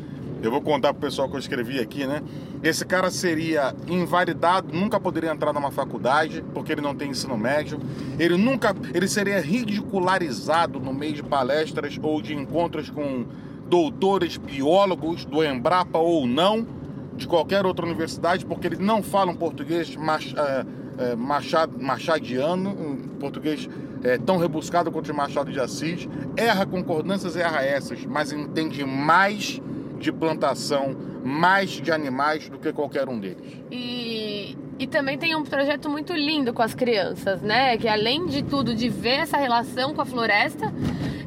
eu 0.42 0.50
vou 0.50 0.60
contar 0.60 0.92
pro 0.92 1.02
pessoal 1.02 1.28
que 1.28 1.36
eu 1.36 1.38
escrevi 1.38 1.78
aqui, 1.78 2.06
né? 2.06 2.20
Esse 2.64 2.82
cara 2.82 3.10
seria 3.10 3.74
invalidado, 3.86 4.74
nunca 4.74 4.98
poderia 4.98 5.30
entrar 5.30 5.52
numa 5.52 5.70
faculdade, 5.70 6.42
porque 6.54 6.72
ele 6.72 6.80
não 6.80 6.94
tem 6.94 7.10
ensino 7.10 7.36
médio. 7.36 7.78
Ele 8.18 8.38
nunca, 8.38 8.74
ele 8.94 9.06
seria 9.06 9.38
ridicularizado 9.38 10.80
no 10.80 10.94
meio 10.94 11.12
de 11.12 11.22
palestras 11.22 11.98
ou 12.02 12.22
de 12.22 12.34
encontros 12.34 12.88
com 12.88 13.26
doutores 13.68 14.38
biólogos 14.38 15.26
do 15.26 15.44
Embrapa 15.44 15.98
ou 15.98 16.26
não, 16.26 16.66
de 17.14 17.28
qualquer 17.28 17.66
outra 17.66 17.84
universidade, 17.84 18.46
porque 18.46 18.68
ele 18.68 18.76
não 18.76 19.02
fala 19.02 19.30
um 19.30 19.36
português 19.36 19.94
mach, 19.94 20.34
é, 20.34 20.64
é, 20.96 21.14
machado, 21.14 21.78
machadiano, 21.78 22.70
um 22.70 22.96
português 23.20 23.68
é, 24.02 24.16
tão 24.16 24.38
rebuscado 24.38 24.90
quanto 24.90 25.12
o 25.12 25.14
Machado 25.14 25.52
de 25.52 25.60
Assis, 25.60 26.08
erra 26.34 26.64
concordâncias 26.64 27.36
e 27.36 27.40
erra 27.40 27.62
essas, 27.62 28.06
mas 28.06 28.32
entende 28.32 28.84
mais 28.86 29.60
de 30.04 30.12
plantação, 30.12 30.94
mais 31.24 31.70
de 31.70 31.90
animais 31.90 32.48
do 32.48 32.58
que 32.58 32.72
qualquer 32.72 33.08
um 33.08 33.18
deles. 33.18 33.38
E, 33.70 34.56
e 34.78 34.86
também 34.86 35.16
tem 35.16 35.34
um 35.34 35.42
projeto 35.44 35.88
muito 35.88 36.12
lindo 36.12 36.52
com 36.52 36.62
as 36.62 36.74
crianças, 36.74 37.40
né? 37.40 37.76
Que 37.78 37.88
além 37.88 38.26
de 38.26 38.42
tudo, 38.42 38.74
de 38.74 38.88
ver 38.88 39.20
essa 39.20 39.38
relação 39.38 39.94
com 39.94 40.02
a 40.02 40.04
floresta, 40.04 40.72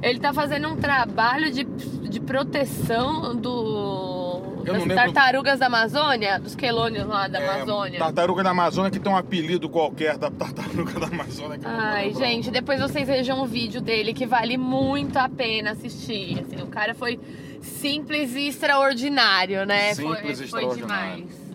ele 0.03 0.19
tá 0.19 0.31
fazendo 0.31 0.67
um 0.69 0.75
trabalho 0.77 1.51
de, 1.51 1.63
de 1.63 2.19
proteção 2.19 3.35
do, 3.35 4.61
das 4.63 4.77
lembro- 4.77 4.95
tartarugas 4.95 5.57
da 5.59 5.65
Amazônia, 5.65 6.39
dos 6.39 6.55
quelônios 6.55 7.07
lá 7.07 7.27
da 7.27 7.39
É, 7.41 7.49
Amazônia. 7.49 7.97
tartaruga 7.99 8.43
da 8.43 8.51
Amazônia 8.51 8.91
que 8.91 8.99
tem 8.99 9.11
um 9.11 9.17
apelido 9.17 9.67
qualquer 9.67 10.17
da 10.19 10.29
tartaruga 10.29 10.99
da 10.99 11.07
Amazônia. 11.07 11.59
Ai, 11.65 12.13
gente, 12.13 12.51
depois 12.51 12.79
vocês 12.79 13.07
vejam 13.07 13.41
o 13.41 13.45
vídeo 13.47 13.81
dele 13.81 14.13
que 14.13 14.27
vale 14.27 14.55
muito 14.55 15.17
a 15.17 15.27
pena 15.27 15.71
assistir. 15.71 16.39
Assim, 16.41 16.61
o 16.61 16.67
cara 16.67 16.93
foi 16.93 17.19
simples 17.61 18.35
e 18.35 18.47
extraordinário, 18.47 19.65
né? 19.65 19.93
Simples 19.93 20.19
foi, 20.19 20.31
e 20.31 20.35
foi 20.35 20.45
extraordinário. 20.45 21.15
demais. 21.25 21.47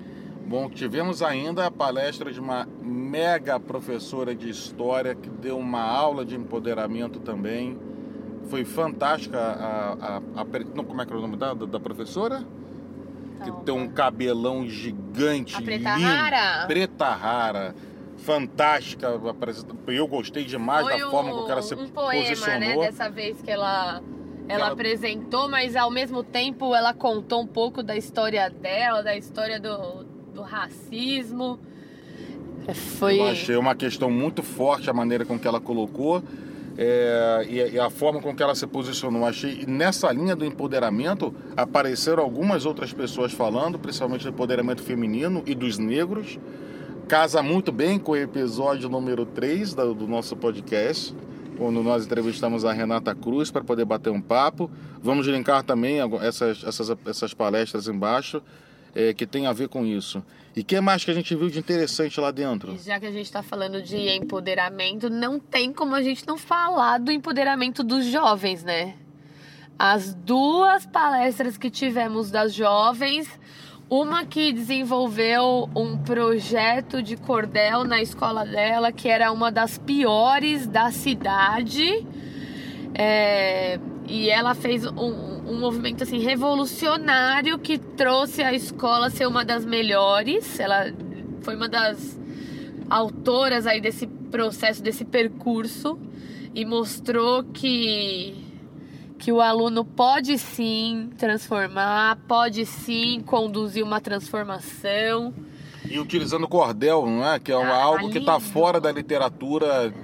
Bom, 0.47 0.69
tivemos 0.69 1.23
ainda 1.23 1.67
a 1.67 1.71
palestra 1.71 2.31
de 2.33 2.39
uma 2.39 2.69
mega 2.83 3.59
professora 3.59 4.35
de 4.35 4.51
história 4.51 5.15
que 5.15 5.29
deu 5.31 5.59
uma 5.59 5.81
aula 5.83 6.25
de 6.25 6.35
empoderamento 6.37 7.21
também. 7.21 7.79
Foi 8.51 8.65
fantástica 8.65 9.39
a, 9.39 9.93
a, 9.93 10.17
a- 10.17 10.43
a- 10.43 10.75
não, 10.75 10.85
como 10.85 11.01
é 11.01 11.07
que 11.07 11.13
é 11.13 11.17
o 11.17 11.21
nome 11.21 11.37
da, 11.37 11.55
da 11.55 11.81
professora? 11.81 12.45
Que 13.43 13.51
tem 13.65 13.75
um 13.75 13.89
cabelão 13.89 14.69
gigante, 14.69 15.57
A 15.57 15.63
Preta 15.63 15.95
lindo. 15.97 16.07
Rara? 16.09 16.67
Preta 16.67 17.09
Rara. 17.15 17.75
Fantástica 18.19 19.09
Eu 19.89 20.07
gostei 20.07 20.45
demais 20.45 20.87
Foi 20.87 20.99
da 20.99 21.11
forma 21.11 21.45
que 21.45 21.51
ela 21.51 21.63
se 21.63 21.75
um 21.75 21.89
poema, 21.89 22.13
né? 22.23 22.29
posicionou. 22.29 22.81
Dessa 22.85 23.09
vez 23.09 23.41
que 23.43 23.51
ela, 23.51 24.01
ela 24.49 24.65
ela- 24.67 24.73
apresentou, 24.73 25.49
mas 25.49 25.77
ao 25.77 25.91
mesmo 25.91 26.23
tempo 26.23 26.75
ela 26.75 26.93
contou 26.93 27.43
um 27.43 27.47
pouco 27.47 27.83
da 27.83 27.97
história 27.97 28.49
dela, 28.51 29.03
da 29.03 29.17
história 29.17 29.61
do, 29.61 30.05
do 30.35 30.43
racismo. 30.43 31.59
Foi. 32.75 33.19
Eu 33.19 33.27
achei 33.27 33.57
uma 33.57 33.75
questão 33.75 34.11
muito 34.11 34.43
forte 34.43 34.89
a 34.89 34.93
maneira 34.93 35.25
com 35.25 35.39
que 35.39 35.49
ela 35.49 35.61
colocou 35.61 36.23
é, 36.79 37.45
e, 37.49 37.73
e 37.75 37.79
a 37.79 37.91
forma 37.91 38.21
com 38.21 38.35
que 38.35 38.43
ela 38.43 38.55
se 38.55 38.67
posicionou. 38.67 39.27
Achei 39.27 39.65
nessa 39.67 40.11
linha 40.13 40.37
do 40.37 40.45
empoderamento 40.45 41.35
apareceram 41.57 42.23
algumas 42.23 42.65
outras 42.65 42.93
pessoas 42.93 43.33
falando, 43.33 43.79
principalmente 43.79 44.23
do 44.23 44.31
empoderamento 44.31 44.83
feminino 44.83 45.43
e 45.45 45.55
dos 45.55 45.79
negros. 45.79 46.39
Casa 47.09 47.43
muito 47.43 47.73
bem 47.73 47.99
com 47.99 48.13
o 48.13 48.17
episódio 48.17 48.89
número 48.89 49.27
3 49.27 49.75
do, 49.75 49.93
do 49.95 50.07
nosso 50.07 50.37
podcast, 50.37 51.15
quando 51.57 51.83
nós 51.83 52.07
entrevistamos 52.07 52.65
a 52.65 52.73
Renata 52.73 53.15
Cruz 53.15 53.51
para 53.51 53.63
poder 53.63 53.85
bater 53.85 54.11
um 54.11 54.21
papo. 54.21 54.71
Vamos 55.03 55.27
linkar 55.27 55.63
também 55.63 55.99
essas, 56.23 56.65
essas, 56.65 56.97
essas 57.07 57.35
palestras 57.35 57.89
embaixo 57.89 58.43
é, 58.95 59.13
que 59.13 59.27
tem 59.27 59.47
a 59.47 59.53
ver 59.53 59.69
com 59.69 59.85
isso. 59.85 60.23
E 60.55 60.61
o 60.61 60.65
que 60.65 60.79
mais 60.81 61.05
que 61.05 61.11
a 61.11 61.15
gente 61.15 61.35
viu 61.35 61.49
de 61.49 61.59
interessante 61.59 62.21
lá 62.21 62.31
dentro? 62.31 62.77
Já 62.79 63.01
que 63.01 63.07
a 63.07 63.11
gente 63.11 63.25
está 63.25 63.43
falando 63.43 63.83
de 63.83 63.97
empoderamento, 64.11 65.09
não 65.09 65.39
tem 65.39 65.73
como 65.73 65.95
a 65.95 66.03
gente 66.03 66.27
não 66.27 66.37
falar 66.37 66.99
do 66.99 67.11
empoderamento 67.11 67.83
dos 67.83 68.05
jovens, 68.05 68.63
né? 68.63 68.95
As 69.79 70.15
duas 70.15 70.85
palestras 70.85 71.57
que 71.57 71.71
tivemos 71.71 72.31
das 72.31 72.53
jovens, 72.53 73.29
uma 73.93 74.25
que 74.25 74.55
desenvolveu 74.55 75.69
um 75.77 75.99
projeto 75.99 77.03
de 77.03 77.15
cordel 77.15 77.85
na 77.85 78.01
escola 78.01 78.43
dela, 78.43 78.91
que 78.91 79.07
era 79.07 79.31
uma 79.31 79.53
das 79.53 79.77
piores 79.77 80.67
da 80.67 80.91
cidade. 80.91 82.07
É, 82.95 83.79
e 84.09 84.31
ela 84.31 84.55
fez 84.55 84.87
um, 84.87 85.43
um 85.47 85.61
movimento 85.61 86.05
assim 86.05 86.21
revolucionário 86.21 87.59
que 87.59 87.77
trouxe 87.77 88.43
a 88.43 88.55
escola 88.55 89.11
ser 89.11 89.29
uma 89.29 89.45
das 89.45 89.67
melhores. 89.67 90.59
Ela 90.59 90.91
foi 91.43 91.55
uma 91.55 91.69
das 91.69 92.19
autoras 92.89 93.67
aí 93.67 93.79
desse 93.79 94.07
processo, 94.07 94.83
desse 94.83 95.05
percurso 95.05 95.99
e 96.55 96.65
mostrou 96.65 97.45
que 97.45 98.42
que 99.23 99.31
o 99.31 99.41
aluno 99.41 99.85
pode 99.85 100.37
sim 100.37 101.11
transformar, 101.17 102.19
pode 102.27 102.67
sim 102.67 103.21
conduzir 103.25 103.85
uma 103.85 104.01
transformação. 104.01 105.33
E 105.89 105.97
utilizando 106.01 106.49
cordel, 106.49 107.07
não 107.07 107.25
é? 107.25 107.39
Que 107.39 107.53
é 107.53 107.57
uma- 107.57 107.73
Ah, 107.73 107.83
algo 107.85 108.11
que 108.11 108.19
está 108.19 108.41
fora 108.41 108.81
da 108.81 108.91
literatura, 108.91 109.95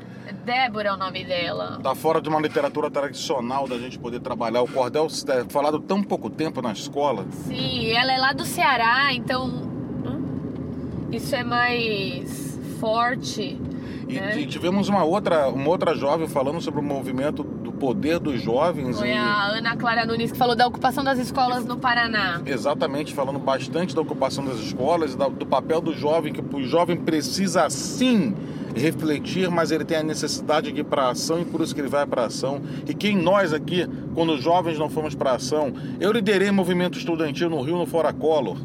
Débora 0.44 0.90
é 0.90 0.92
o 0.92 0.96
nome 0.96 1.24
dela. 1.24 1.74
está 1.78 1.96
fora 1.96 2.20
de 2.20 2.28
uma 2.28 2.40
literatura 2.40 2.88
tradicional 2.88 3.66
da 3.66 3.76
gente 3.76 3.98
poder 3.98 4.20
trabalhar. 4.20 4.62
O 4.62 4.68
cordel 4.68 5.08
é 5.28 5.44
falado 5.50 5.80
tão 5.80 6.00
pouco 6.00 6.30
tempo 6.30 6.62
na 6.62 6.70
escola. 6.72 7.26
Sim, 7.48 7.90
ela 7.90 8.12
é 8.12 8.18
lá 8.18 8.32
do 8.32 8.44
Ceará, 8.44 9.12
então 9.14 9.46
hum, 9.48 11.08
isso 11.10 11.34
é 11.34 11.42
mais 11.42 12.56
forte. 12.78 13.60
E, 14.08 14.16
É. 14.18 14.38
e 14.38 14.46
tivemos 14.46 14.88
uma 14.88 15.02
outra, 15.04 15.48
uma 15.48 15.68
outra 15.68 15.94
jovem 15.94 16.28
falando 16.28 16.60
sobre 16.62 16.80
o 16.80 16.82
movimento 16.84 17.44
poder 17.78 18.18
dos 18.18 18.42
jovens. 18.42 18.98
Foi 18.98 19.08
e... 19.08 19.12
a 19.12 19.46
Ana 19.46 19.76
Clara 19.76 20.04
Nunes 20.04 20.32
que 20.32 20.38
falou 20.38 20.56
da 20.56 20.66
ocupação 20.66 21.04
das 21.04 21.18
escolas 21.18 21.64
no 21.64 21.76
Paraná. 21.76 22.40
Exatamente, 22.44 23.14
falando 23.14 23.38
bastante 23.38 23.94
da 23.94 24.00
ocupação 24.00 24.44
das 24.44 24.58
escolas, 24.58 25.14
do 25.14 25.46
papel 25.46 25.80
do 25.80 25.94
jovem, 25.94 26.32
que 26.32 26.40
o 26.40 26.64
jovem 26.64 26.96
precisa 26.96 27.68
sim 27.70 28.34
refletir, 28.74 29.50
mas 29.50 29.70
ele 29.70 29.84
tem 29.84 29.98
a 29.98 30.02
necessidade 30.02 30.72
de 30.72 30.80
ir 30.80 30.84
para 30.84 31.10
ação 31.10 31.40
e 31.40 31.44
por 31.44 31.60
isso 31.60 31.74
que 31.74 31.80
ele 31.80 31.88
vai 31.88 32.06
para 32.06 32.26
ação. 32.26 32.60
E 32.86 32.94
quem 32.94 33.16
nós 33.16 33.52
aqui, 33.52 33.88
quando 34.14 34.32
os 34.32 34.42
jovens 34.42 34.78
não 34.78 34.88
fomos 34.88 35.14
para 35.14 35.32
ação, 35.32 35.72
eu 36.00 36.12
liderei 36.12 36.50
movimento 36.50 36.98
estudantil 36.98 37.50
no 37.50 37.60
Rio, 37.62 37.76
no 37.76 37.86
Fora 37.86 38.12
Collor. 38.12 38.56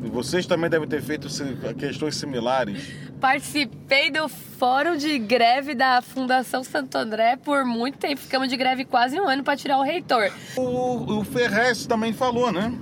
Vocês 0.00 0.46
também 0.46 0.70
devem 0.70 0.88
ter 0.88 1.02
feito 1.02 1.28
questões 1.76 2.16
similares. 2.16 2.92
Participei 3.20 4.10
do 4.10 4.28
fórum 4.28 4.96
de 4.96 5.18
greve 5.18 5.74
da 5.74 6.00
Fundação 6.00 6.62
Santo 6.62 6.96
André 6.96 7.36
por 7.36 7.64
muito 7.64 7.98
tempo. 7.98 8.20
Ficamos 8.20 8.48
de 8.48 8.56
greve 8.56 8.84
quase 8.84 9.20
um 9.20 9.28
ano 9.28 9.42
para 9.42 9.56
tirar 9.56 9.78
o 9.78 9.82
reitor. 9.82 10.32
O, 10.56 11.18
o 11.18 11.24
Ferrez 11.24 11.86
também 11.86 12.12
falou, 12.12 12.52
né? 12.52 12.72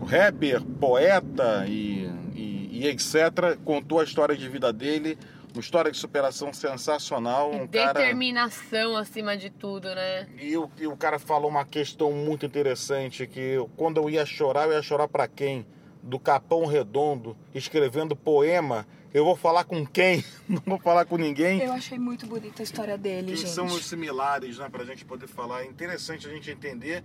O 0.00 0.04
rapper, 0.04 0.62
poeta 0.62 1.64
e, 1.68 2.10
e, 2.34 2.68
e 2.72 2.86
etc. 2.88 3.58
contou 3.64 4.00
a 4.00 4.04
história 4.04 4.36
de 4.36 4.48
vida 4.48 4.72
dele 4.72 5.18
uma 5.54 5.60
história 5.60 5.90
de 5.90 5.96
superação 5.96 6.52
sensacional. 6.52 7.52
Um 7.52 7.66
Determinação 7.66 8.90
cara... 8.90 9.00
acima 9.00 9.36
de 9.36 9.50
tudo, 9.50 9.86
né? 9.94 10.26
E 10.40 10.56
o, 10.56 10.68
e 10.76 10.86
o 10.86 10.96
cara 10.96 11.18
falou 11.18 11.48
uma 11.48 11.64
questão 11.64 12.10
muito 12.10 12.44
interessante, 12.44 13.24
que 13.24 13.56
quando 13.76 13.98
eu 13.98 14.10
ia 14.10 14.26
chorar, 14.26 14.66
eu 14.66 14.72
ia 14.72 14.82
chorar 14.82 15.06
para 15.06 15.28
quem? 15.28 15.64
Do 16.04 16.18
Capão 16.18 16.66
Redondo, 16.66 17.36
escrevendo 17.54 18.14
poema. 18.14 18.86
Eu 19.12 19.24
vou 19.24 19.34
falar 19.34 19.64
com 19.64 19.84
quem? 19.86 20.24
Não 20.48 20.62
vou 20.66 20.78
falar 20.78 21.04
com 21.04 21.16
ninguém. 21.16 21.60
Eu 21.60 21.72
achei 21.72 21.98
muito 21.98 22.26
bonita 22.26 22.62
a 22.62 22.64
história 22.64 22.98
dele, 22.98 23.28
quem 23.28 23.36
gente. 23.36 23.50
são 23.50 23.66
os 23.66 23.86
similares, 23.86 24.58
né? 24.58 24.68
Pra 24.68 24.84
gente 24.84 25.04
poder 25.04 25.26
falar. 25.26 25.62
É 25.62 25.66
interessante 25.66 26.26
a 26.26 26.30
gente 26.30 26.50
entender 26.50 27.02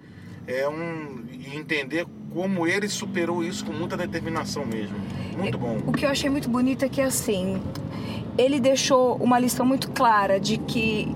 é 0.49 0.67
um 0.67 1.25
e 1.31 1.55
entender 1.55 2.07
como 2.33 2.65
ele 2.65 2.89
superou 2.89 3.43
isso 3.43 3.63
com 3.65 3.71
muita 3.71 3.95
determinação 3.95 4.65
mesmo. 4.65 4.97
Muito 5.37 5.57
bom. 5.57 5.77
O 5.85 5.91
que 5.91 6.05
eu 6.05 6.09
achei 6.09 6.29
muito 6.29 6.49
bonito 6.49 6.83
é 6.83 6.89
que 6.89 7.01
assim, 7.01 7.61
ele 8.37 8.59
deixou 8.59 9.15
uma 9.17 9.37
lição 9.37 9.65
muito 9.65 9.91
clara 9.91 10.39
de 10.39 10.57
que 10.57 11.07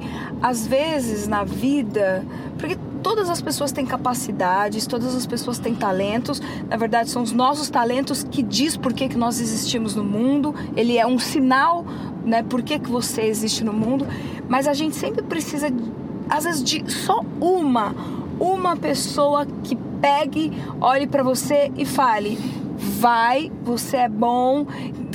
às 0.41 0.67
vezes 0.67 1.27
na 1.27 1.43
vida, 1.43 2.25
porque 2.59 2.77
todas 3.03 3.29
as 3.29 3.41
pessoas 3.41 3.71
têm 3.71 3.85
capacidades, 3.85 4.87
todas 4.87 5.13
as 5.13 5.27
pessoas 5.27 5.59
têm 5.59 5.75
talentos. 5.75 6.41
Na 6.69 6.77
verdade, 6.77 7.09
são 7.09 7.21
os 7.21 7.33
nossos 7.33 7.69
talentos 7.69 8.23
que 8.23 8.41
diz 8.41 8.77
por 8.77 8.93
que, 8.93 9.09
que 9.09 9.17
nós 9.17 9.39
existimos 9.39 9.93
no 9.93 10.03
mundo. 10.03 10.55
Ele 10.75 10.97
é 10.97 11.05
um 11.05 11.19
sinal, 11.19 11.85
né, 12.25 12.41
por 12.41 12.63
que, 12.63 12.79
que 12.79 12.89
você 12.89 13.23
existe 13.23 13.63
no 13.63 13.73
mundo. 13.73 14.07
Mas 14.47 14.67
a 14.67 14.73
gente 14.73 14.95
sempre 14.95 15.21
precisa, 15.21 15.67
às 16.29 16.45
vezes, 16.45 16.63
de 16.63 16.89
só 16.91 17.21
uma, 17.39 17.93
uma 18.39 18.75
pessoa 18.77 19.45
que 19.63 19.75
pegue, 20.01 20.51
olhe 20.79 21.05
para 21.05 21.21
você 21.21 21.71
e 21.77 21.85
fale: 21.85 22.39
vai, 22.77 23.51
você 23.63 23.97
é 23.97 24.09
bom, 24.09 24.65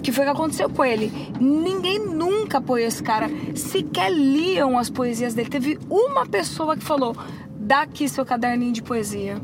que 0.02 0.12
foi 0.12 0.24
o 0.24 0.26
que 0.28 0.32
aconteceu 0.32 0.68
com 0.68 0.84
ele. 0.84 1.10
Ninguém 1.40 1.98
nunca 1.98 2.58
apoiou 2.58 2.86
esse 2.86 3.02
cara, 3.02 3.30
sequer 3.54 4.12
liam 4.12 4.78
as 4.78 4.90
poesias 4.90 5.34
dele. 5.34 5.48
Teve 5.48 5.78
uma 5.88 6.26
pessoa 6.26 6.76
que 6.76 6.84
falou: 6.84 7.16
dá 7.68 7.82
aqui 7.82 8.08
seu 8.08 8.24
caderninho 8.24 8.72
de 8.72 8.82
poesia. 8.82 9.36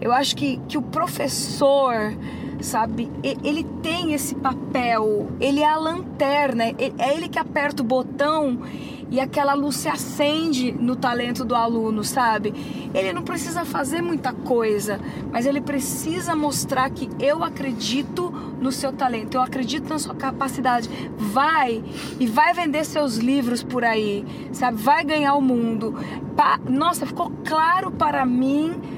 Eu 0.00 0.12
acho 0.12 0.34
que, 0.34 0.60
que 0.68 0.76
o 0.76 0.82
professor, 0.82 2.12
sabe, 2.60 3.08
ele 3.22 3.62
tem 3.84 4.12
esse 4.12 4.34
papel, 4.34 5.28
ele 5.40 5.60
é 5.60 5.68
a 5.68 5.76
lanterna, 5.76 6.64
é 6.64 7.14
ele 7.14 7.28
que 7.28 7.38
aperta 7.38 7.84
o 7.84 7.86
botão 7.86 8.62
e 9.08 9.20
aquela 9.20 9.54
luz 9.54 9.76
se 9.76 9.88
acende 9.88 10.72
no 10.72 10.96
talento 10.96 11.44
do 11.44 11.54
aluno, 11.54 12.02
sabe? 12.02 12.52
Ele 12.92 13.12
não 13.12 13.22
precisa 13.22 13.64
fazer 13.64 14.02
muita 14.02 14.32
coisa, 14.32 14.98
mas 15.30 15.46
ele 15.46 15.60
precisa 15.60 16.34
mostrar 16.34 16.90
que 16.90 17.08
eu 17.20 17.44
acredito 17.44 18.45
no 18.60 18.72
seu 18.72 18.92
talento, 18.92 19.34
eu 19.34 19.40
acredito 19.40 19.88
na 19.88 19.98
sua 19.98 20.14
capacidade. 20.14 20.88
Vai 21.16 21.82
e 22.18 22.26
vai 22.26 22.54
vender 22.54 22.84
seus 22.84 23.16
livros 23.16 23.62
por 23.62 23.84
aí, 23.84 24.24
sabe? 24.52 24.76
Vai 24.76 25.04
ganhar 25.04 25.34
o 25.34 25.42
mundo. 25.42 25.94
Nossa, 26.68 27.06
ficou 27.06 27.30
claro 27.44 27.90
para 27.90 28.24
mim 28.24 28.95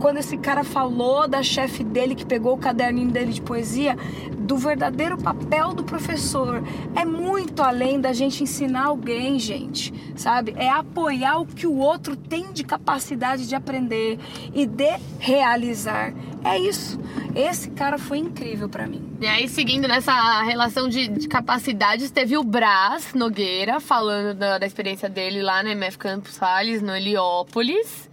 quando 0.00 0.18
esse 0.18 0.36
cara 0.36 0.64
falou 0.64 1.28
da 1.28 1.42
chefe 1.42 1.84
dele 1.84 2.14
que 2.14 2.26
pegou 2.26 2.54
o 2.54 2.58
caderninho 2.58 3.10
dele 3.10 3.32
de 3.32 3.40
poesia, 3.40 3.96
do 4.38 4.56
verdadeiro 4.56 5.16
papel 5.16 5.72
do 5.72 5.84
professor. 5.84 6.62
É 6.96 7.04
muito 7.04 7.62
além 7.62 8.00
da 8.00 8.12
gente 8.12 8.42
ensinar 8.42 8.86
alguém, 8.86 9.38
gente, 9.38 9.94
sabe? 10.16 10.54
É 10.56 10.68
apoiar 10.68 11.38
o 11.38 11.46
que 11.46 11.66
o 11.66 11.76
outro 11.76 12.16
tem 12.16 12.52
de 12.52 12.64
capacidade 12.64 13.48
de 13.48 13.54
aprender 13.54 14.18
e 14.52 14.66
de 14.66 14.98
realizar. 15.18 16.12
É 16.44 16.58
isso. 16.58 16.98
Esse 17.34 17.70
cara 17.70 17.96
foi 17.96 18.18
incrível 18.18 18.68
para 18.68 18.86
mim. 18.86 19.02
E 19.20 19.26
aí, 19.26 19.48
seguindo 19.48 19.86
nessa 19.86 20.42
relação 20.42 20.88
de, 20.88 21.06
de, 21.06 21.28
capacidades, 21.28 22.10
teve 22.10 22.36
o 22.36 22.42
Brás 22.42 23.14
Nogueira 23.14 23.78
falando 23.78 24.34
da, 24.36 24.58
da 24.58 24.66
experiência 24.66 25.08
dele 25.08 25.40
lá 25.40 25.62
na 25.62 25.70
MF 25.70 25.96
Campos 25.96 26.34
Salles, 26.34 26.82
no 26.82 26.94
Heliópolis. 26.94 28.10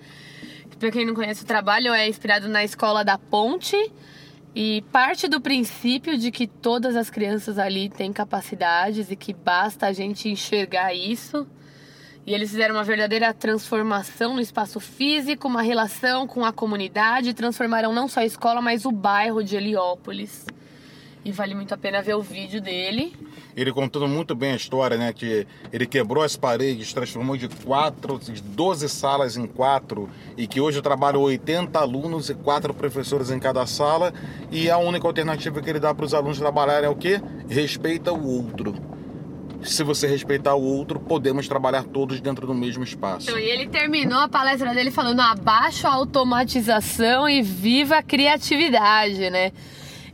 Pra 0.80 0.92
quem 0.92 1.06
não 1.06 1.14
conhece 1.14 1.44
o 1.44 1.46
trabalho, 1.46 1.94
é 1.94 2.08
inspirado 2.08 2.48
na 2.48 2.64
Escola 2.64 3.04
da 3.04 3.18
Ponte 3.18 3.76
e 4.56 4.82
parte 4.94 5.28
do 5.28 5.42
princípio 5.42 6.18
de 6.18 6.32
que 6.32 6.48
todas 6.48 6.96
as 6.96 7.10
crianças 7.10 7.60
ali 7.60 7.90
têm 7.90 8.14
capacidades 8.14 9.12
e 9.12 9.16
que 9.18 9.34
basta 9.34 9.88
a 9.88 9.92
gente 9.92 10.30
enxergar 10.30 10.94
isso. 10.94 11.46
E 12.26 12.34
eles 12.34 12.52
fizeram 12.52 12.76
uma 12.76 12.84
verdadeira 12.86 13.34
transformação 13.34 14.34
no 14.36 14.40
espaço 14.40 14.80
físico, 14.80 15.50
uma 15.50 15.62
relação 15.62 16.26
com 16.26 16.46
a 16.46 16.54
comunidade, 16.54 17.34
transformaram 17.34 17.92
não 17.92 18.08
só 18.08 18.22
a 18.22 18.26
escola, 18.26 18.62
mas 18.62 18.86
o 18.86 18.92
bairro 18.92 19.44
de 19.44 19.58
Heliópolis. 19.58 20.46
E 21.24 21.32
vale 21.34 21.54
muito 21.54 21.74
a 21.74 21.78
pena 21.78 22.02
ver 22.02 22.16
o 22.16 22.22
vídeo 22.22 22.62
dele. 22.62 23.14
Ele 23.56 23.74
contando 23.74 24.08
muito 24.08 24.34
bem 24.34 24.54
a 24.54 24.56
história, 24.56 24.98
né? 24.98 25.12
Que 25.12 25.46
ele 25.72 25.86
quebrou 25.86 26.24
as 26.24 26.38
paredes, 26.38 26.94
transformou 26.94 27.36
de 27.36 27.50
quatro, 27.50 28.18
de 28.18 28.42
12 28.42 28.88
salas 28.88 29.36
em 29.36 29.46
quatro, 29.46 30.10
e 30.38 30.48
que 30.48 30.62
hoje 30.62 30.82
trabalha 30.82 31.20
80 31.20 31.78
alunos 31.78 32.30
e 32.30 32.34
quatro 32.34 32.74
professores 32.74 33.32
em 33.32 33.40
cada 33.40 33.66
sala. 33.66 34.14
E 34.50 34.70
a 34.70 34.78
única 34.78 35.06
alternativa 35.06 35.62
que 35.62 35.70
ele 35.70 35.80
dá 35.80 35.94
para 35.94 36.06
os 36.06 36.14
alunos 36.14 36.40
trabalharem 36.40 36.88
é 36.88 36.90
o 36.90 36.96
quê? 36.96 37.22
Respeita 37.50 38.14
o 38.14 38.26
outro. 38.26 38.74
Se 39.62 39.84
você 39.84 40.08
respeitar 40.08 40.56
o 40.56 40.64
outro, 40.64 41.02
podemos 41.02 41.46
trabalhar 41.48 41.84
todos 41.84 42.22
dentro 42.22 42.48
do 42.48 42.54
mesmo 42.54 42.82
espaço. 42.82 43.30
Então, 43.30 43.38
e 43.38 43.44
ele 43.44 43.68
terminou 43.68 44.20
a 44.20 44.30
palestra 44.30 44.74
dele 44.74 44.90
falando: 44.90 45.20
abaixo 45.20 45.86
a 45.86 45.92
automatização 45.92 47.28
e 47.28 47.42
viva 47.42 47.98
a 47.98 48.04
criatividade, 48.04 49.30
né? 49.30 49.52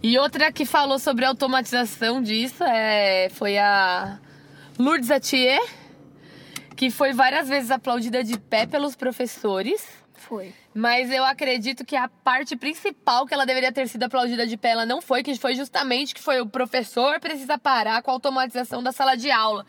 E 0.07 0.19
outra 0.19 0.51
que 0.51 0.67
falou 0.67 0.99
sobre 0.99 1.25
a 1.25 1.29
automatização 1.29 2.21
disso 2.21 2.63
é, 2.63 3.27
foi 3.29 3.57
a 3.57 4.19
Lourdes 4.77 5.09
Atier, 5.09 5.59
que 6.75 6.91
foi 6.91 7.11
várias 7.11 7.49
vezes 7.49 7.71
aplaudida 7.71 8.23
de 8.23 8.37
pé 8.37 8.67
pelos 8.67 8.95
professores. 8.95 9.83
Foi. 10.13 10.53
Mas 10.75 11.09
eu 11.09 11.25
acredito 11.25 11.83
que 11.83 11.95
a 11.95 12.07
parte 12.07 12.55
principal 12.55 13.25
que 13.25 13.33
ela 13.33 13.47
deveria 13.47 13.71
ter 13.71 13.87
sido 13.87 14.03
aplaudida 14.03 14.45
de 14.45 14.55
pé, 14.55 14.69
ela 14.69 14.85
não 14.85 15.01
foi, 15.01 15.23
que 15.23 15.33
foi 15.39 15.55
justamente 15.55 16.13
que 16.13 16.21
foi 16.21 16.39
o 16.39 16.45
professor 16.45 17.19
precisa 17.19 17.57
parar 17.57 18.03
com 18.03 18.11
a 18.11 18.13
automatização 18.13 18.83
da 18.83 18.91
sala 18.91 19.15
de 19.15 19.31
aula. 19.31 19.65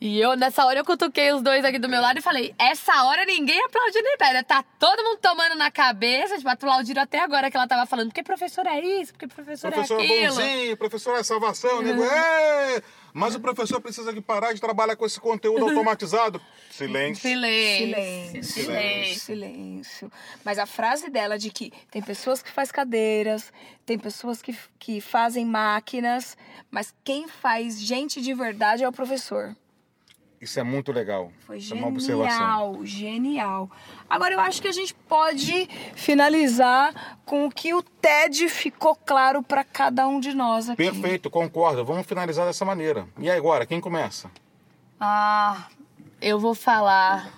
E 0.00 0.20
eu, 0.20 0.36
nessa 0.36 0.64
hora, 0.64 0.78
eu 0.78 0.84
cutuquei 0.84 1.32
os 1.32 1.42
dois 1.42 1.64
aqui 1.64 1.78
do 1.78 1.88
meu 1.88 2.00
lado 2.00 2.18
e 2.18 2.22
falei: 2.22 2.54
essa 2.56 3.02
hora 3.04 3.24
ninguém 3.24 3.60
aplaudiu 3.64 4.02
nem 4.02 4.16
pé, 4.16 4.32
né? 4.32 4.42
Tá 4.44 4.64
todo 4.78 5.02
mundo 5.02 5.18
tomando 5.20 5.56
na 5.56 5.72
cabeça, 5.72 6.36
tipo, 6.36 6.48
aplaudiram 6.48 7.02
até 7.02 7.18
agora 7.18 7.50
que 7.50 7.56
ela 7.56 7.66
tava 7.66 7.84
falando, 7.84 8.08
porque 8.08 8.22
professor 8.22 8.64
é 8.66 8.80
isso, 8.80 9.12
porque 9.12 9.26
professor, 9.26 9.72
professor 9.72 10.00
é 10.00 10.04
aquilo. 10.04 10.18
Professor 10.18 10.42
é 10.42 10.46
bonzinho, 10.46 10.76
professor 10.76 11.18
é 11.18 11.22
salvação, 11.24 11.82
nego. 11.82 12.04
É! 12.04 12.80
Mas 13.12 13.34
o 13.34 13.40
professor 13.40 13.80
precisa 13.80 14.12
de 14.12 14.20
parar 14.20 14.52
de 14.52 14.60
trabalhar 14.60 14.94
com 14.94 15.04
esse 15.04 15.18
conteúdo 15.18 15.64
automatizado. 15.64 16.40
Silêncio. 16.70 17.22
Silêncio. 17.22 18.44
Silêncio. 18.44 18.44
Silêncio. 18.44 19.20
Silêncio. 19.20 20.12
Mas 20.44 20.60
a 20.60 20.66
frase 20.66 21.10
dela 21.10 21.36
de 21.36 21.50
que 21.50 21.72
tem 21.90 22.00
pessoas 22.00 22.40
que 22.40 22.50
fazem 22.52 22.72
cadeiras, 22.72 23.52
tem 23.84 23.98
pessoas 23.98 24.40
que, 24.40 24.56
que 24.78 25.00
fazem 25.00 25.44
máquinas, 25.44 26.36
mas 26.70 26.94
quem 27.02 27.26
faz 27.26 27.80
gente 27.80 28.20
de 28.20 28.32
verdade 28.32 28.84
é 28.84 28.88
o 28.88 28.92
professor. 28.92 29.56
Isso 30.40 30.60
é 30.60 30.62
muito 30.62 30.92
legal. 30.92 31.32
Foi 31.40 31.58
Isso 31.58 31.74
genial, 31.98 32.78
é 32.80 32.86
genial. 32.86 33.70
Agora 34.08 34.34
eu 34.34 34.40
acho 34.40 34.62
que 34.62 34.68
a 34.68 34.72
gente 34.72 34.94
pode 34.94 35.68
finalizar 35.94 37.18
com 37.24 37.46
o 37.46 37.50
que 37.50 37.74
o 37.74 37.82
TED 37.82 38.48
ficou 38.48 38.94
claro 38.94 39.42
para 39.42 39.64
cada 39.64 40.06
um 40.06 40.20
de 40.20 40.32
nós 40.34 40.68
aqui. 40.68 40.76
Perfeito, 40.76 41.28
concordo. 41.28 41.84
Vamos 41.84 42.06
finalizar 42.06 42.46
dessa 42.46 42.64
maneira. 42.64 43.08
E 43.18 43.28
agora, 43.28 43.66
quem 43.66 43.80
começa? 43.80 44.30
Ah, 45.00 45.66
eu 46.20 46.38
vou 46.38 46.54
falar 46.54 47.32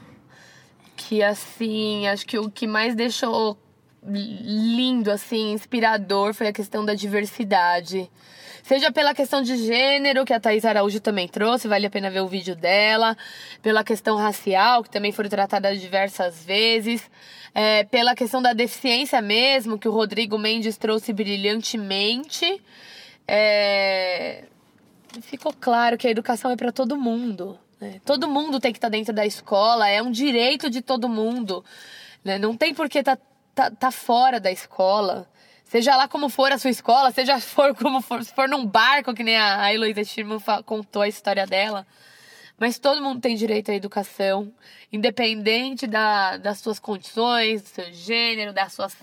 que 0.95 1.23
assim, 1.23 2.07
acho 2.07 2.27
que 2.27 2.39
o 2.39 2.51
que 2.51 2.67
mais 2.67 2.95
deixou 2.95 3.59
lindo, 4.07 5.11
assim, 5.11 5.53
inspirador 5.53 6.33
foi 6.35 6.49
a 6.49 6.53
questão 6.53 6.85
da 6.85 6.95
diversidade. 6.95 8.11
Seja 8.63 8.93
pela 8.93 9.15
questão 9.15 9.43
de 9.43 9.57
gênero, 9.57 10.25
que 10.25 10.33
a 10.33 10.41
Thais 10.41 10.65
Araújo 10.65 11.01
também 11.01 11.27
trouxe, 11.29 11.69
vale 11.69 11.87
a 11.87 11.91
pena 11.91 12.11
ver 12.11 12.21
o 12.21 12.27
vídeo 12.27 12.55
dela. 12.55 13.17
Pela 13.63 13.83
questão 13.85 14.17
racial, 14.17 14.83
que 14.83 14.91
também 14.91 15.13
foi 15.13 15.29
tratada 15.29 15.77
diversas 15.77 16.45
vezes. 16.45 17.11
É, 17.55 17.85
pela 17.85 18.15
questão 18.15 18.41
da 18.41 18.53
deficiência 18.53 19.21
mesmo, 19.21 19.79
que 19.79 19.89
o 19.89 19.93
Rodrigo 19.93 20.39
Mendes 20.39 20.77
trouxe 20.77 21.13
brilhantemente. 21.13 22.63
É, 23.27 24.45
ficou 25.23 25.53
claro 25.53 25.99
que 25.99 26.07
a 26.07 26.11
educação 26.11 26.51
é 26.51 26.57
para 26.57 26.71
todo 26.71 26.97
mundo. 26.97 27.59
Né? 27.81 28.01
Todo 28.05 28.29
mundo 28.29 28.61
tem 28.61 28.73
que 28.73 28.79
estar 28.79 28.89
tá 28.89 28.97
dentro 28.97 29.13
da 29.13 29.27
escola, 29.27 29.89
é 29.89 30.03
um 30.03 30.11
direito 30.11 30.69
de 30.71 30.83
todo 30.83 31.09
mundo. 31.09 31.65
Né? 32.25 32.39
Não 32.39 32.57
tem 32.57 32.75
por 32.75 32.89
que 32.89 32.99
estar 32.99 33.17
tá, 33.17 33.25
tá, 33.55 33.71
tá 33.71 33.91
fora 33.91 34.39
da 34.39 34.53
escola. 34.53 35.29
Seja 35.71 35.95
lá 35.95 36.09
como 36.09 36.29
for 36.29 36.51
a 36.51 36.59
sua 36.59 36.71
escola, 36.71 37.13
seja 37.13 37.39
for 37.39 37.73
como 37.77 38.03
for, 38.03 38.25
se 38.25 38.35
for 38.35 38.49
num 38.49 38.67
barco, 38.67 39.15
que 39.15 39.23
nem 39.23 39.37
a, 39.37 39.63
a 39.63 39.73
Heloísa 39.73 40.03
Schirman 40.03 40.41
contou 40.67 41.01
a 41.01 41.07
história 41.07 41.47
dela. 41.47 41.87
Mas 42.59 42.77
todo 42.77 43.01
mundo 43.01 43.21
tem 43.21 43.37
direito 43.37 43.71
à 43.71 43.75
educação, 43.77 44.53
independente 44.93 45.87
da, 45.87 46.39
das 46.39 46.59
suas 46.59 46.81
condições, 46.81 47.63
do 47.63 47.69
seu 47.69 47.93
gênero, 47.93 48.53
das 48.53 48.73
suas 48.73 48.97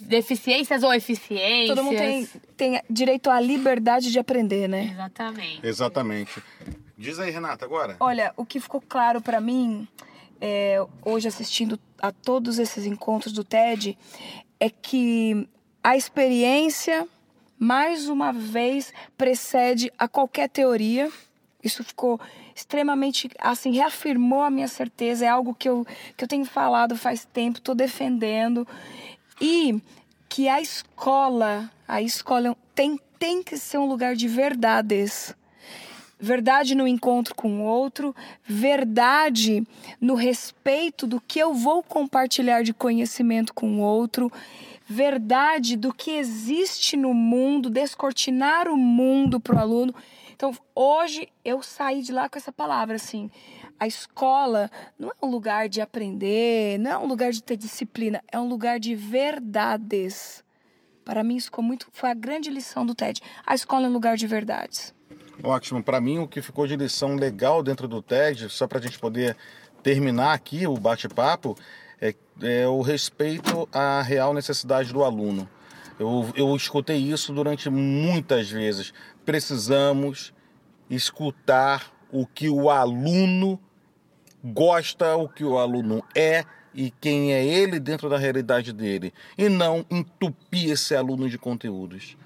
deficiências 0.00 0.82
ou 0.82 0.92
eficiências. 0.92 1.74
Todo 1.74 1.84
mundo 1.84 1.96
tem, 1.96 2.28
tem 2.54 2.82
direito 2.90 3.30
à 3.30 3.40
liberdade 3.40 4.12
de 4.12 4.18
aprender, 4.18 4.68
né? 4.68 4.90
Exatamente. 4.92 5.66
Exatamente. 5.66 6.42
Diz 6.98 7.18
aí, 7.18 7.30
Renata, 7.30 7.64
agora. 7.64 7.96
Olha, 7.98 8.34
o 8.36 8.44
que 8.44 8.60
ficou 8.60 8.82
claro 8.86 9.22
para 9.22 9.40
mim, 9.40 9.88
é, 10.38 10.84
hoje 11.02 11.28
assistindo 11.28 11.80
a 11.98 12.12
todos 12.12 12.58
esses 12.58 12.84
encontros 12.84 13.32
do 13.32 13.42
TED, 13.42 13.96
é 14.60 14.68
que 14.68 15.48
a 15.82 15.96
experiência, 15.96 17.08
mais 17.58 18.08
uma 18.08 18.32
vez, 18.32 18.92
precede 19.16 19.90
a 19.98 20.06
qualquer 20.06 20.48
teoria. 20.48 21.10
Isso 21.64 21.82
ficou 21.82 22.20
extremamente, 22.54 23.30
assim, 23.38 23.72
reafirmou 23.72 24.42
a 24.42 24.50
minha 24.50 24.68
certeza. 24.68 25.24
É 25.24 25.28
algo 25.28 25.54
que 25.54 25.68
eu, 25.68 25.86
que 26.16 26.22
eu 26.22 26.28
tenho 26.28 26.44
falado 26.44 26.96
faz 26.96 27.24
tempo, 27.24 27.58
estou 27.58 27.74
defendendo. 27.74 28.68
E 29.40 29.80
que 30.28 30.48
a 30.48 30.60
escola, 30.60 31.70
a 31.88 32.02
escola 32.02 32.54
tem, 32.74 33.00
tem 33.18 33.42
que 33.42 33.56
ser 33.56 33.78
um 33.78 33.86
lugar 33.86 34.14
de 34.14 34.28
verdades 34.28 35.34
verdade 36.20 36.74
no 36.74 36.86
encontro 36.86 37.34
com 37.34 37.60
o 37.60 37.64
outro, 37.64 38.14
verdade 38.44 39.66
no 40.00 40.14
respeito 40.14 41.06
do 41.06 41.20
que 41.20 41.38
eu 41.38 41.54
vou 41.54 41.82
compartilhar 41.82 42.62
de 42.62 42.74
conhecimento 42.74 43.54
com 43.54 43.78
o 43.78 43.80
outro, 43.80 44.30
verdade 44.86 45.76
do 45.76 45.94
que 45.94 46.10
existe 46.10 46.96
no 46.96 47.14
mundo, 47.14 47.70
descortinar 47.70 48.68
o 48.68 48.76
mundo 48.76 49.40
para 49.40 49.56
o 49.56 49.58
aluno. 49.58 49.94
Então, 50.34 50.54
hoje 50.74 51.28
eu 51.44 51.62
saí 51.62 52.02
de 52.02 52.12
lá 52.12 52.28
com 52.28 52.38
essa 52.38 52.52
palavra 52.52 52.96
assim. 52.96 53.30
A 53.78 53.86
escola 53.86 54.70
não 54.98 55.08
é 55.08 55.12
um 55.22 55.30
lugar 55.30 55.68
de 55.68 55.80
aprender, 55.80 56.78
não 56.78 56.90
é 56.90 56.98
um 56.98 57.06
lugar 57.06 57.32
de 57.32 57.42
ter 57.42 57.56
disciplina, 57.56 58.22
é 58.30 58.38
um 58.38 58.48
lugar 58.48 58.78
de 58.78 58.94
verdades. 58.94 60.44
Para 61.04 61.24
mim, 61.24 61.36
isso 61.36 61.46
ficou 61.46 61.64
muito, 61.64 61.88
foi 61.92 62.10
a 62.10 62.14
grande 62.14 62.50
lição 62.50 62.84
do 62.84 62.94
TED. 62.94 63.22
A 63.46 63.54
escola 63.54 63.86
é 63.86 63.88
um 63.88 63.92
lugar 63.92 64.16
de 64.16 64.26
verdades. 64.26 64.94
Ótimo. 65.42 65.82
Para 65.82 66.00
mim, 66.00 66.18
o 66.18 66.28
que 66.28 66.42
ficou 66.42 66.66
de 66.66 66.76
lição 66.76 67.16
legal 67.16 67.62
dentro 67.62 67.88
do 67.88 68.02
TED, 68.02 68.48
só 68.50 68.66
para 68.66 68.78
a 68.78 68.82
gente 68.82 68.98
poder 68.98 69.36
terminar 69.82 70.34
aqui 70.34 70.66
o 70.66 70.76
bate-papo, 70.76 71.56
é, 72.00 72.14
é, 72.42 72.66
o 72.66 72.80
respeito 72.82 73.68
à 73.72 74.02
real 74.02 74.34
necessidade 74.34 74.92
do 74.92 75.02
aluno. 75.02 75.48
Eu, 75.98 76.30
eu 76.34 76.56
escutei 76.56 76.96
isso 76.96 77.32
durante 77.32 77.68
muitas 77.68 78.50
vezes. 78.50 78.92
Precisamos 79.24 80.32
escutar 80.88 81.92
o 82.10 82.26
que 82.26 82.48
o 82.48 82.70
aluno 82.70 83.60
gosta, 84.42 85.16
o 85.16 85.28
que 85.28 85.44
o 85.44 85.58
aluno 85.58 86.02
é 86.14 86.44
e 86.74 86.90
quem 87.00 87.32
é 87.32 87.44
ele 87.44 87.78
dentro 87.78 88.08
da 88.08 88.16
realidade 88.16 88.72
dele, 88.72 89.12
e 89.36 89.48
não 89.48 89.84
entupir 89.90 90.70
esse 90.70 90.94
aluno 90.94 91.28
de 91.28 91.36
conteúdos. 91.36 92.16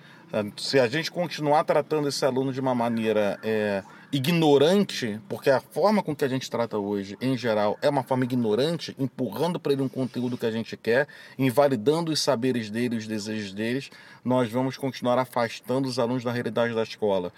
Se 0.57 0.81
a 0.81 0.88
gente 0.88 1.12
continuar 1.12 1.62
tratando 1.62 2.09
esse 2.09 2.25
aluno 2.25 2.53
de 2.53 2.59
uma 2.59 2.75
maneira 2.75 3.38
é, 3.40 3.85
ignorante, 4.11 5.20
porque 5.29 5.49
a 5.49 5.61
forma 5.61 6.03
com 6.03 6.14
que 6.14 6.25
a 6.25 6.29
gente 6.29 6.51
trata 6.51 6.77
hoje, 6.77 7.16
em 7.20 7.37
geral, 7.37 7.79
é 7.81 7.88
uma 7.88 8.03
forma 8.03 8.25
ignorante, 8.25 8.97
empurrando 8.99 9.61
para 9.61 9.73
ele 9.73 9.83
um 9.83 9.88
conteúdo 9.88 10.37
que 10.37 10.47
a 10.47 10.51
gente 10.51 10.77
quer, 10.77 11.07
invalidando 11.38 12.11
os 12.11 12.20
saberes 12.20 12.68
dele, 12.68 12.97
os 12.97 13.07
desejos 13.07 13.53
deles, 13.53 13.90
nós 14.25 14.51
vamos 14.51 14.77
continuar 14.77 15.18
afastando 15.18 15.88
os 15.88 16.01
alunos 16.01 16.25
da 16.25 16.33
realidade 16.33 16.75
da 16.75 16.83
escola. 16.83 17.33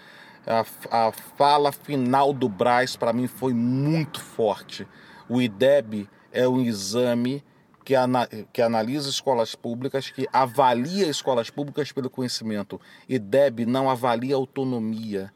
A, 0.47 0.65
a 0.89 1.11
fala 1.11 1.71
final 1.71 2.33
do 2.33 2.49
Braz, 2.49 2.95
para 2.95 3.13
mim, 3.13 3.27
foi 3.27 3.53
muito 3.53 4.19
forte. 4.19 4.87
O 5.29 5.39
IDEB 5.39 6.09
é 6.31 6.47
um 6.47 6.61
exame 6.61 7.43
que, 7.87 7.95
ana, 7.95 8.27
que 8.51 8.61
analisa 8.61 9.09
escolas 9.09 9.55
públicas, 9.55 10.09
que 10.09 10.27
avalia 10.33 11.07
escolas 11.07 11.49
públicas 11.49 11.89
pelo 11.89 12.09
conhecimento. 12.09 12.81
E 13.07 13.17
DEB 13.17 13.65
não 13.65 13.89
avalia 13.89 14.35
autonomia. 14.35 15.31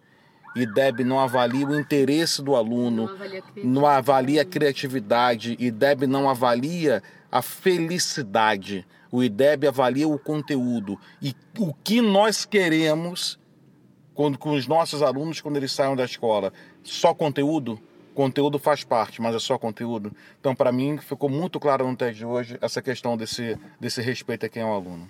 E 0.54 0.66
DEB 0.66 1.06
não 1.06 1.18
avalia 1.18 1.66
o 1.66 1.80
interesse 1.80 2.42
do 2.42 2.54
aluno, 2.54 3.06
não 3.06 3.14
avalia, 3.14 3.44
não 3.64 3.86
avalia 3.86 4.42
a 4.42 4.46
criatividade, 4.46 5.56
e 5.58 5.72
DEB 5.72 6.08
não 6.08 6.30
avalia 6.30 7.02
a 7.32 7.42
felicidade. 7.42 8.86
O 9.10 9.24
IDEB 9.24 9.68
avalia 9.68 10.10
o 10.10 10.20
conteúdo 10.20 11.00
e 11.22 11.34
o 11.58 11.74
que 11.74 12.02
nós 12.02 12.44
queremos 12.44 13.40
quando, 14.14 14.38
com 14.38 14.52
os 14.52 14.68
nossos 14.68 15.02
alunos 15.02 15.40
quando 15.40 15.56
eles 15.56 15.72
saem 15.72 15.96
da 15.96 16.04
escola. 16.04 16.52
Só 16.84 17.14
conteúdo? 17.14 17.80
Conteúdo 18.14 18.60
faz 18.60 18.84
parte, 18.84 19.22
mas 19.22 19.36
é 19.36 19.40
só 19.40 19.58
conteúdo. 19.58 20.12
Então, 20.40 20.54
para 20.54 20.72
mim, 20.72 20.98
ficou 20.98 21.30
muito 21.30 21.60
claro 21.60 21.88
no 21.88 21.96
teste 21.96 22.20
de 22.20 22.26
hoje 22.26 22.58
essa 22.62 22.82
questão 22.82 23.16
desse, 23.16 23.58
desse 23.80 24.02
respeito 24.02 24.46
a 24.46 24.50
quem 24.50 24.62
é 24.62 24.66
o 24.66 24.74
aluno. 24.74 25.10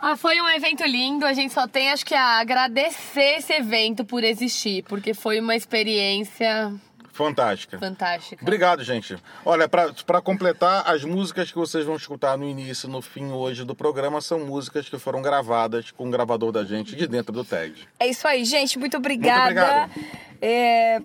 Ah, 0.00 0.16
foi 0.16 0.40
um 0.40 0.48
evento 0.48 0.84
lindo. 0.84 1.24
A 1.24 1.32
gente 1.32 1.52
só 1.52 1.66
tem, 1.66 1.90
acho 1.90 2.04
que, 2.04 2.14
a 2.14 2.38
agradecer 2.38 3.38
esse 3.38 3.52
evento 3.52 4.04
por 4.04 4.22
existir, 4.22 4.84
porque 4.84 5.14
foi 5.14 5.40
uma 5.40 5.56
experiência 5.56 6.78
Fantástica. 7.14 7.78
Fantástica. 7.78 8.42
Obrigado, 8.42 8.82
gente. 8.82 9.16
Olha, 9.44 9.68
para 9.68 10.20
completar, 10.20 10.82
as 10.84 11.04
músicas 11.04 11.48
que 11.48 11.56
vocês 11.56 11.86
vão 11.86 11.94
escutar 11.94 12.36
no 12.36 12.44
início 12.44 12.88
e 12.88 12.90
no 12.90 13.00
fim 13.00 13.30
hoje 13.30 13.64
do 13.64 13.72
programa 13.72 14.20
são 14.20 14.40
músicas 14.40 14.88
que 14.88 14.98
foram 14.98 15.22
gravadas 15.22 15.92
com 15.92 16.08
o 16.08 16.10
gravador 16.10 16.50
da 16.50 16.64
gente 16.64 16.96
de 16.96 17.06
dentro 17.06 17.32
do 17.32 17.44
tag. 17.44 17.72
É 18.00 18.08
isso 18.08 18.26
aí, 18.26 18.44
gente. 18.44 18.80
Muito 18.80 18.96
obrigada. 18.96 19.88
Muito 19.94 20.33
é, 20.46 21.00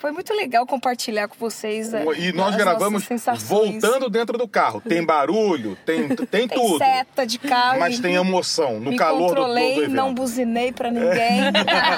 foi 0.00 0.10
muito 0.10 0.34
legal 0.34 0.66
compartilhar 0.66 1.28
com 1.28 1.36
vocês. 1.38 1.92
E 2.18 2.32
nós 2.32 2.56
gravamos 2.56 3.06
voltando 3.44 4.10
dentro 4.10 4.36
do 4.36 4.48
carro. 4.48 4.80
Tem 4.80 5.04
barulho, 5.04 5.78
tem, 5.86 6.08
tem, 6.26 6.26
tem 6.26 6.48
tudo. 6.48 6.78
seta 6.78 7.24
de 7.24 7.38
carro. 7.38 7.78
Mas 7.78 8.00
tem 8.00 8.16
emoção, 8.16 8.80
no 8.80 8.96
calor 8.96 9.28
controlei, 9.28 9.68
do, 9.68 9.74
do 9.74 9.82
evento. 9.82 9.94
não 9.94 10.12
buzinei 10.12 10.72
pra 10.72 10.90
ninguém. 10.90 11.52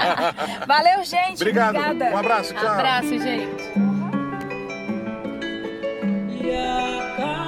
Valeu, 0.69 1.03
gente. 1.03 1.37
Obrigado. 1.37 1.77
Obrigada. 1.77 2.15
Um 2.15 2.19
abraço, 2.19 2.53
tchau. 2.53 2.63
Um 2.63 2.69
abraço, 2.69 3.09
gente. 3.09 3.73
Yeah. 6.45 7.42